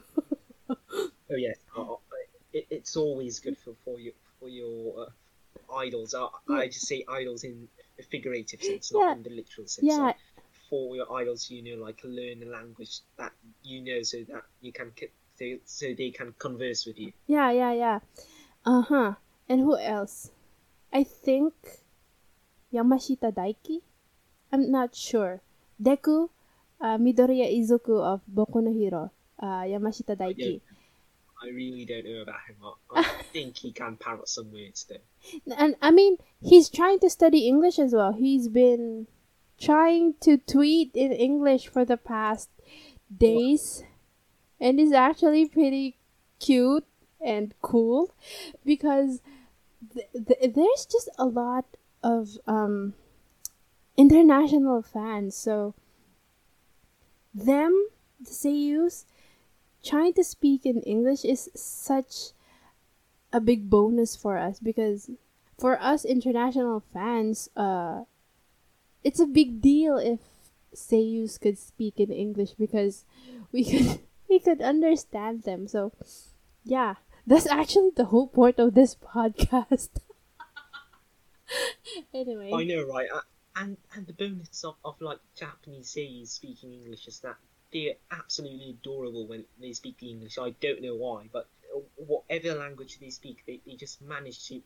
Oh 0.68 1.36
yes, 1.36 1.56
uh, 1.76 1.82
uh, 1.82 1.96
it, 2.52 2.66
it's 2.70 2.96
always 2.96 3.40
good 3.40 3.56
for 3.58 3.74
for 3.84 3.98
your 3.98 4.14
for 4.38 4.48
your 4.48 5.06
uh, 5.06 5.74
idols. 5.74 6.14
I, 6.14 6.28
I 6.52 6.66
just 6.66 6.86
say 6.86 7.04
idols 7.08 7.44
in 7.44 7.68
a 7.98 8.02
figurative 8.02 8.62
sense, 8.62 8.92
Yeah. 8.94 9.00
not 9.00 9.16
in 9.16 9.22
the 9.22 9.30
literal 9.30 9.66
sense. 9.66 9.86
Yeah. 9.86 9.98
Like, 9.98 10.16
for 10.68 10.96
your 10.96 11.12
idols, 11.12 11.50
you 11.50 11.62
know, 11.62 11.82
like 11.82 12.00
learn 12.04 12.42
a 12.42 12.46
language 12.46 13.00
that 13.18 13.32
you 13.62 13.82
know, 13.82 14.02
so 14.02 14.18
that 14.28 14.42
you 14.60 14.72
can 14.72 14.92
so, 15.38 15.44
so 15.64 15.86
they 15.96 16.10
can 16.10 16.34
converse 16.38 16.86
with 16.86 16.98
you. 16.98 17.12
Yeah, 17.26 17.50
yeah, 17.50 17.72
yeah. 17.72 17.98
Uh 18.64 18.82
huh. 18.82 19.14
And 19.48 19.60
who 19.60 19.78
else? 19.78 20.30
I 20.92 21.04
think 21.04 21.54
Yamashita 22.72 23.32
Daiki. 23.32 23.82
I'm 24.52 24.70
not 24.70 24.94
sure. 24.94 25.40
Deku, 25.82 26.30
uh, 26.80 26.96
Midoriya 26.98 27.46
Izuku 27.52 28.00
of 28.00 28.22
Boku 28.32 28.62
no 28.62 28.72
Hero. 28.72 29.10
Uh, 29.38 29.62
Yamashita 29.62 30.16
Daiki. 30.16 30.60
I 31.42 31.48
really 31.48 31.84
don't 31.84 32.06
know 32.06 32.22
about 32.22 32.40
him. 32.48 32.56
I, 32.94 33.00
I 33.00 33.22
think 33.32 33.58
he 33.58 33.72
can 33.72 33.96
parrot 33.96 34.28
some 34.28 34.50
words 34.52 34.86
though. 34.88 35.54
And 35.56 35.76
I 35.82 35.90
mean, 35.90 36.16
he's 36.40 36.68
trying 36.68 36.98
to 37.00 37.10
study 37.10 37.46
English 37.46 37.78
as 37.78 37.92
well. 37.92 38.12
He's 38.12 38.48
been 38.48 39.06
trying 39.60 40.14
to 40.20 40.38
tweet 40.38 40.92
in 40.94 41.12
English 41.12 41.68
for 41.68 41.84
the 41.84 41.96
past 41.96 42.48
days, 43.14 43.84
and 44.60 44.80
it's 44.80 44.92
actually 44.92 45.46
pretty 45.46 45.96
cute 46.40 46.84
and 47.24 47.54
cool 47.62 48.14
because 48.64 49.20
th- 49.94 50.08
th- 50.12 50.54
there's 50.54 50.86
just 50.86 51.08
a 51.18 51.26
lot 51.26 51.64
of 52.02 52.38
um, 52.46 52.94
international 53.96 54.82
fans. 54.82 55.36
So 55.36 55.74
them, 57.34 57.88
the 58.20 58.30
seiyus, 58.30 59.04
trying 59.84 60.12
to 60.14 60.24
speak 60.24 60.64
in 60.64 60.80
English 60.82 61.24
is 61.24 61.50
such 61.54 62.32
a 63.32 63.40
big 63.40 63.68
bonus 63.68 64.16
for 64.16 64.38
us 64.38 64.58
because 64.58 65.10
for 65.58 65.80
us 65.80 66.04
international 66.04 66.80
fans, 66.92 67.48
uh, 67.56 68.02
it's 69.04 69.20
a 69.20 69.26
big 69.26 69.60
deal 69.60 69.96
if 69.98 70.20
seiyus 70.74 71.40
could 71.40 71.58
speak 71.58 71.98
in 71.98 72.10
English 72.10 72.52
because 72.58 73.04
we 73.52 73.64
could 73.64 74.00
we 74.28 74.38
could 74.38 74.60
understand 74.60 75.42
them. 75.44 75.68
So, 75.68 75.92
yeah, 76.64 76.94
that's 77.26 77.46
actually 77.46 77.90
the 77.96 78.06
whole 78.06 78.28
point 78.28 78.58
of 78.58 78.74
this 78.74 78.94
podcast. 78.94 79.88
anyway, 82.14 82.50
I 82.54 82.64
know, 82.64 82.86
right? 82.86 83.08
Uh, 83.12 83.20
and 83.56 83.76
and 83.94 84.06
the 84.06 84.12
bonus 84.12 84.64
of, 84.64 84.76
of 84.84 85.00
like 85.00 85.18
Japanese 85.36 85.90
series 85.90 86.30
speaking 86.30 86.72
English 86.72 87.08
is 87.08 87.20
that 87.20 87.36
they're 87.72 87.94
absolutely 88.10 88.70
adorable 88.70 89.26
when 89.26 89.44
they 89.60 89.72
speak 89.72 89.98
the 89.98 90.10
English. 90.10 90.38
I 90.38 90.50
don't 90.60 90.82
know 90.82 90.94
why, 90.94 91.28
but 91.32 91.48
whatever 91.96 92.54
language 92.54 92.98
they 93.00 93.10
speak, 93.10 93.42
they, 93.46 93.60
they 93.66 93.74
just 93.74 94.00
manage 94.02 94.46
to 94.48 94.62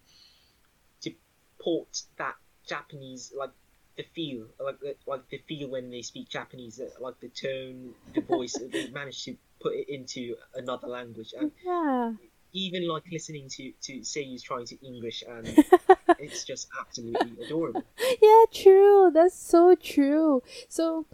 to 1.03 1.13
port 1.59 2.03
that 2.19 2.35
Japanese 2.67 3.33
like 3.37 3.51
the 3.97 4.05
feel, 4.15 4.47
like 4.59 4.81
the, 4.81 4.97
like 5.07 5.29
the 5.31 5.39
feel 5.49 5.69
when 5.69 5.91
they 5.91 6.03
speak 6.03 6.29
Japanese, 6.29 6.81
uh, 6.81 6.89
like 7.01 7.19
the 7.21 7.29
tone, 7.29 7.95
the 8.15 8.21
voice. 8.21 8.59
they 8.73 8.89
manage 8.91 9.25
to 9.25 9.37
put 9.61 9.75
it 9.75 9.89
into 9.89 10.37
another 10.55 10.89
language, 10.89 11.35
and 11.39 11.53
yeah. 11.65 12.13
Even 12.53 12.89
like 12.89 13.05
listening 13.11 13.49
to 13.49 13.73
to 13.83 14.01
seiyus 14.01 14.43
trying 14.43 14.67
to 14.67 14.87
English, 14.87 15.23
and 15.29 15.47
it's 16.19 16.45
just 16.45 16.69
absolutely 16.81 17.45
adorable. 17.45 17.85
yeah, 18.23 18.45
true. 18.53 19.11
That's 19.13 19.35
so 19.35 19.75
true. 19.75 20.43
So, 20.69 21.07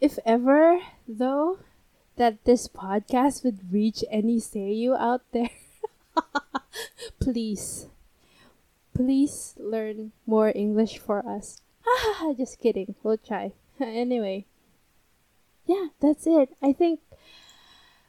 if 0.00 0.18
ever, 0.24 0.80
though, 1.08 1.58
that 2.16 2.44
this 2.44 2.68
podcast 2.68 3.44
would 3.44 3.72
reach 3.72 4.04
any 4.10 4.38
Seiyu 4.38 4.98
out 4.98 5.22
there, 5.32 5.50
please, 7.20 7.86
please 8.94 9.54
learn 9.58 10.12
more 10.26 10.52
English 10.54 10.98
for 10.98 11.26
us. 11.26 11.60
Just 12.36 12.60
kidding. 12.60 12.94
We'll 13.02 13.18
try. 13.18 13.52
anyway, 13.80 14.46
yeah, 15.66 15.88
that's 16.00 16.26
it. 16.26 16.50
I 16.62 16.72
think 16.72 17.00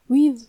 we've 0.08 0.44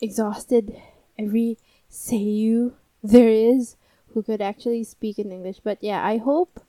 exhausted 0.00 0.76
every 1.18 1.58
Seiyu 1.90 2.74
there 3.02 3.28
is 3.28 3.76
who 4.08 4.22
could 4.22 4.40
actually 4.40 4.84
speak 4.84 5.18
in 5.18 5.32
English. 5.32 5.60
But 5.62 5.78
yeah, 5.80 6.04
I 6.04 6.16
hope 6.18 6.60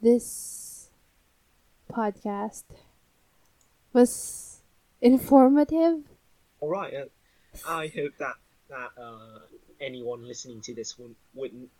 this 0.00 0.90
podcast 1.90 2.64
was 3.92 4.62
informative. 5.00 6.02
All 6.60 6.70
right. 6.70 6.94
Uh, 6.94 7.06
I 7.66 7.88
hope 7.88 8.16
that 8.18 8.34
that 8.68 8.90
uh, 9.00 9.40
anyone 9.80 10.26
listening 10.26 10.60
to 10.62 10.74
this 10.74 10.98
would 10.98 11.14
wouldn't 11.34 11.70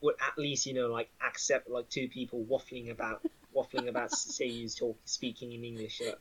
would 0.00 0.16
at 0.20 0.38
least 0.38 0.66
you 0.66 0.74
know 0.74 0.88
like 0.88 1.10
accept 1.24 1.70
like 1.70 1.88
two 1.88 2.08
people 2.08 2.44
waffling 2.44 2.90
about 2.90 3.22
waffling 3.54 3.88
about 3.88 4.10
seiyus 4.12 4.76
talk 4.76 4.96
speaking 5.04 5.52
in 5.52 5.64
English. 5.64 6.00
Uh, 6.00 6.14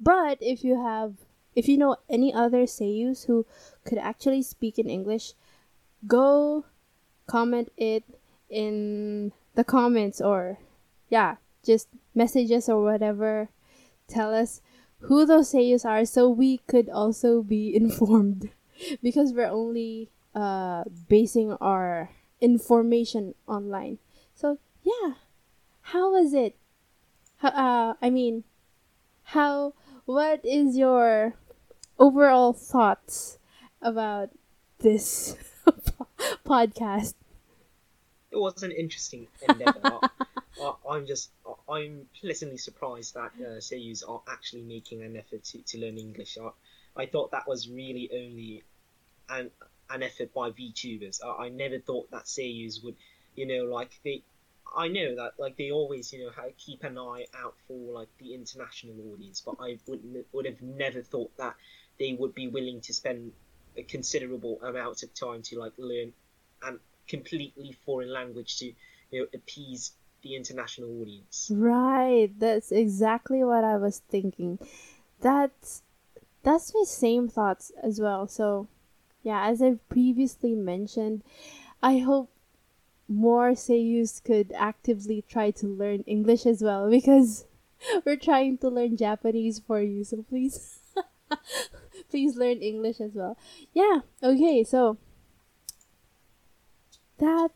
But 0.00 0.38
if 0.40 0.64
you 0.64 0.82
have, 0.82 1.14
if 1.54 1.68
you 1.68 1.78
know 1.78 1.96
any 2.08 2.32
other 2.32 2.64
seiyus 2.64 3.26
who 3.26 3.46
could 3.84 3.98
actually 3.98 4.42
speak 4.42 4.78
in 4.78 4.88
English, 4.88 5.34
go 6.06 6.64
comment 7.26 7.70
it 7.76 8.04
in 8.50 9.32
the 9.54 9.64
comments 9.64 10.20
or, 10.20 10.58
yeah, 11.08 11.36
just 11.64 11.88
messages 12.14 12.68
or 12.68 12.82
whatever. 12.82 13.48
Tell 14.08 14.34
us 14.34 14.60
who 15.00 15.26
those 15.26 15.52
seiyus 15.52 15.84
are 15.84 16.04
so 16.04 16.28
we 16.28 16.58
could 16.66 16.88
also 16.88 17.42
be 17.42 17.74
informed 17.76 18.50
because 19.02 19.32
we're 19.32 19.50
only 19.50 20.10
uh, 20.34 20.84
basing 21.08 21.52
our 21.60 22.10
information 22.40 23.34
online. 23.46 23.98
So 24.34 24.58
yeah, 24.82 25.14
how 25.80 26.12
was 26.12 26.34
it? 26.34 26.56
How, 27.38 27.48
uh, 27.48 27.94
I 28.02 28.10
mean, 28.10 28.44
how 29.34 29.74
what 30.04 30.44
is 30.44 30.76
your 30.76 31.34
overall 31.98 32.52
thoughts 32.52 33.38
about 33.82 34.30
this 34.78 35.36
podcast 36.46 37.14
it 38.34 38.40
was 38.40 38.62
an 38.62 38.72
interesting 38.72 39.28
endeavor. 39.48 40.00
I, 40.60 40.72
I'm 40.90 41.06
just 41.06 41.30
I'm 41.68 42.06
pleasantly 42.20 42.58
surprised 42.58 43.14
that 43.14 43.30
uh, 43.40 43.60
seiyus 43.60 44.08
are 44.08 44.22
actually 44.28 44.62
making 44.62 45.02
an 45.02 45.16
effort 45.16 45.44
to, 45.44 45.58
to 45.58 45.78
learn 45.78 45.98
English. 45.98 46.36
I, 46.38 46.50
I 47.02 47.06
thought 47.06 47.30
that 47.30 47.46
was 47.46 47.68
really 47.68 48.10
only 48.12 48.64
an 49.28 49.50
an 49.90 50.02
effort 50.02 50.34
by 50.34 50.50
VTubers. 50.50 51.20
I, 51.24 51.44
I 51.44 51.48
never 51.48 51.78
thought 51.78 52.10
that 52.10 52.24
seiyus 52.24 52.82
would, 52.84 52.96
you 53.36 53.46
know, 53.46 53.64
like 53.64 53.92
they. 54.04 54.22
I 54.76 54.88
know 54.88 55.14
that 55.14 55.34
like 55.38 55.56
they 55.56 55.70
always, 55.70 56.12
you 56.12 56.24
know, 56.24 56.32
keep 56.58 56.82
an 56.82 56.98
eye 56.98 57.26
out 57.38 57.54
for 57.68 57.78
like 57.92 58.08
the 58.18 58.34
international 58.34 59.12
audience, 59.12 59.40
but 59.40 59.56
I 59.60 59.78
would 59.86 60.24
would 60.32 60.46
have 60.46 60.60
never 60.60 61.02
thought 61.02 61.30
that 61.36 61.54
they 61.98 62.12
would 62.14 62.34
be 62.34 62.48
willing 62.48 62.80
to 62.82 62.92
spend 62.92 63.32
a 63.76 63.82
considerable 63.82 64.60
amount 64.62 65.02
of 65.02 65.12
time 65.14 65.42
to 65.42 65.58
like 65.58 65.72
learn 65.78 66.12
an 66.62 66.78
completely 67.08 67.76
foreign 67.84 68.12
language 68.12 68.58
to 68.58 68.72
you 69.10 69.20
know 69.20 69.26
appease 69.34 69.92
the 70.22 70.34
international 70.36 71.00
audience. 71.00 71.50
right. 71.54 72.30
That's 72.38 72.72
exactly 72.72 73.44
what 73.44 73.62
i 73.64 73.76
was 73.76 74.00
thinking. 74.08 74.58
That's 75.20 75.82
that's 76.42 76.72
my 76.74 76.84
same 76.86 77.28
thoughts 77.28 77.72
as 77.82 78.00
well. 78.00 78.26
So 78.28 78.68
yeah 79.24 79.48
as 79.48 79.60
I've 79.60 79.86
previously 79.88 80.54
mentioned 80.54 81.24
i 81.82 81.98
hope 81.98 82.30
more 83.08 83.50
seiyus 83.52 84.22
could 84.22 84.52
actively 84.54 85.24
try 85.28 85.50
to 85.50 85.66
learn 85.66 86.04
english 86.06 86.46
as 86.46 86.62
well 86.62 86.88
because 86.98 87.46
we're 88.04 88.16
trying 88.16 88.58
to 88.58 88.68
learn 88.68 88.96
japanese 88.96 89.58
for 89.58 89.80
you 89.80 90.04
so 90.04 90.22
please 90.22 90.78
please 92.14 92.36
learn 92.36 92.58
english 92.62 93.00
as 93.00 93.10
well. 93.12 93.36
Yeah 93.72 94.06
okay 94.22 94.62
so 94.62 94.98
that 97.18 97.50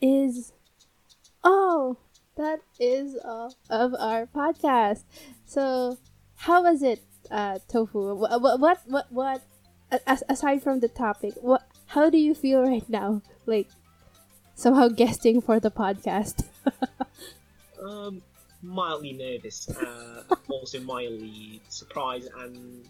is 0.00 0.52
all 1.42 1.98
that 2.36 2.60
is 2.78 3.18
all 3.24 3.52
of 3.68 3.94
our 3.98 4.26
podcast. 4.26 5.02
So 5.44 5.98
how 6.36 6.62
was 6.62 6.84
it 6.84 7.02
uh 7.32 7.58
tofu? 7.66 8.14
What 8.14 8.40
what 8.40 8.60
what 8.60 8.78
what, 8.86 9.06
what 9.10 9.42
as, 10.06 10.22
aside 10.28 10.62
from 10.62 10.78
the 10.78 10.88
topic 10.88 11.34
what 11.40 11.66
how 11.86 12.10
do 12.10 12.18
you 12.18 12.34
feel 12.34 12.62
right 12.62 12.88
now? 12.88 13.22
Like 13.44 13.66
somehow 14.54 14.86
guesting 14.88 15.40
for 15.40 15.58
the 15.58 15.70
podcast. 15.70 16.44
Um, 17.86 18.22
mildly 18.62 19.12
nervous, 19.12 19.68
uh, 19.68 20.24
also 20.48 20.80
mildly 20.80 21.60
surprised, 21.68 22.28
and 22.38 22.88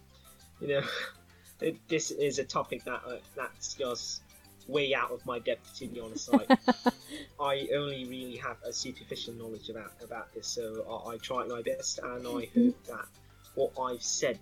you 0.60 0.68
know, 0.68 0.82
it, 1.60 1.76
this 1.88 2.10
is 2.10 2.38
a 2.38 2.44
topic 2.44 2.84
that 2.84 3.02
uh, 3.06 3.16
that's 3.34 3.74
just 3.74 4.22
way 4.68 4.94
out 4.94 5.10
of 5.10 5.24
my 5.26 5.38
depth. 5.38 5.78
To 5.78 5.86
be 5.86 6.00
honest, 6.00 6.32
like, 6.32 6.48
I 7.40 7.68
only 7.74 8.04
really 8.06 8.36
have 8.36 8.56
a 8.64 8.72
superficial 8.72 9.34
knowledge 9.34 9.68
about 9.68 9.92
about 10.02 10.32
this, 10.34 10.46
so 10.46 11.02
I, 11.06 11.14
I 11.14 11.16
tried 11.18 11.48
my 11.48 11.62
best, 11.62 11.98
and 12.02 12.26
I 12.26 12.48
hope 12.54 12.84
that 12.86 13.06
what 13.54 13.72
I've 13.80 14.02
said 14.02 14.38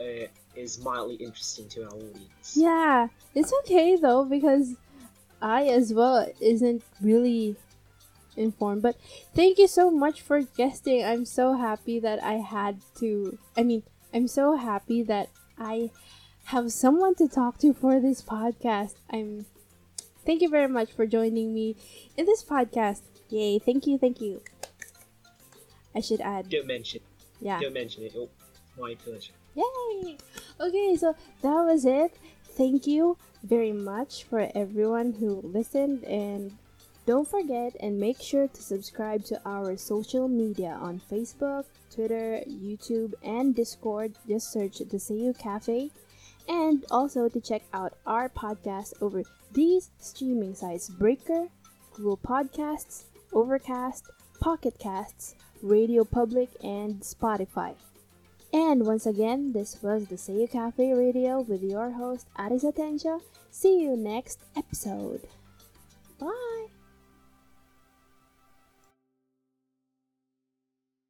uh, 0.00 0.26
is 0.54 0.78
mildly 0.78 1.16
interesting 1.16 1.68
to 1.70 1.84
our 1.84 1.94
audience. 1.94 2.54
Yeah, 2.56 3.08
it's 3.34 3.52
okay 3.60 3.96
though 3.96 4.24
because 4.24 4.74
I 5.40 5.64
as 5.64 5.92
well 5.92 6.28
isn't 6.40 6.82
really 7.00 7.56
informed. 8.36 8.82
But 8.82 8.96
thank 9.34 9.58
you 9.58 9.66
so 9.66 9.90
much 9.90 10.22
for 10.22 10.42
guesting. 10.42 11.04
I'm 11.04 11.24
so 11.24 11.54
happy 11.54 11.98
that 12.00 12.22
I 12.22 12.34
had 12.34 12.80
to. 12.98 13.38
I 13.56 13.62
mean, 13.62 13.82
I'm 14.14 14.28
so 14.28 14.56
happy 14.56 15.02
that 15.04 15.28
I 15.58 15.90
have 16.44 16.72
someone 16.72 17.14
to 17.16 17.28
talk 17.28 17.58
to 17.58 17.72
for 17.72 18.00
this 18.00 18.22
podcast. 18.22 18.94
I'm. 19.10 19.46
Thank 20.24 20.40
you 20.40 20.48
very 20.48 20.68
much 20.68 20.92
for 20.92 21.06
joining 21.06 21.52
me 21.52 21.76
in 22.16 22.26
this 22.26 22.44
podcast. 22.44 23.02
Yay! 23.28 23.58
Thank 23.58 23.86
you, 23.86 23.98
thank 23.98 24.20
you. 24.20 24.42
I 25.94 26.00
should 26.00 26.20
add. 26.20 26.48
Don't 26.48 26.66
mention. 26.66 27.00
Yeah. 27.40 27.60
Don't 27.60 27.74
mention 27.74 28.04
it. 28.04 28.14
Oh, 28.16 28.28
my 28.78 28.94
pleasure. 28.94 29.32
Yay! 29.54 30.16
Okay, 30.60 30.96
so 30.96 31.16
that 31.42 31.62
was 31.64 31.84
it. 31.84 32.16
Thank 32.44 32.86
you 32.86 33.16
very 33.42 33.72
much 33.72 34.24
for 34.24 34.48
everyone 34.54 35.14
who 35.14 35.40
listened 35.42 36.04
and 36.04 36.56
don't 37.12 37.28
forget 37.28 37.76
and 37.78 38.00
make 38.00 38.18
sure 38.22 38.48
to 38.48 38.62
subscribe 38.62 39.22
to 39.22 39.38
our 39.44 39.76
social 39.76 40.28
media 40.28 40.78
on 40.80 40.98
Facebook, 41.12 41.66
Twitter, 41.94 42.40
YouTube, 42.48 43.12
and 43.22 43.54
Discord. 43.54 44.14
Just 44.26 44.50
search 44.50 44.78
the 44.78 44.96
Seiyuu 44.96 45.38
Cafe. 45.38 45.90
And 46.48 46.86
also 46.90 47.28
to 47.28 47.38
check 47.38 47.64
out 47.74 47.92
our 48.06 48.30
podcast 48.30 48.94
over 49.02 49.24
these 49.52 49.90
streaming 49.98 50.54
sites 50.54 50.88
Breaker, 50.88 51.48
Google 51.92 52.16
Podcasts, 52.16 53.04
Overcast, 53.34 54.08
Pocket 54.40 54.78
Casts, 54.78 55.34
Radio 55.60 56.04
Public, 56.04 56.48
and 56.64 57.02
Spotify. 57.02 57.74
And 58.54 58.86
once 58.86 59.04
again, 59.04 59.52
this 59.52 59.82
was 59.82 60.06
the 60.06 60.16
Seiyuu 60.16 60.50
Cafe 60.50 60.94
Radio 60.94 61.42
with 61.42 61.62
your 61.62 61.90
host 61.90 62.26
Arisa 62.38 62.74
Tenchou. 62.74 63.20
See 63.50 63.82
you 63.82 63.98
next 63.98 64.38
episode. 64.56 65.28
Bye. 66.18 66.71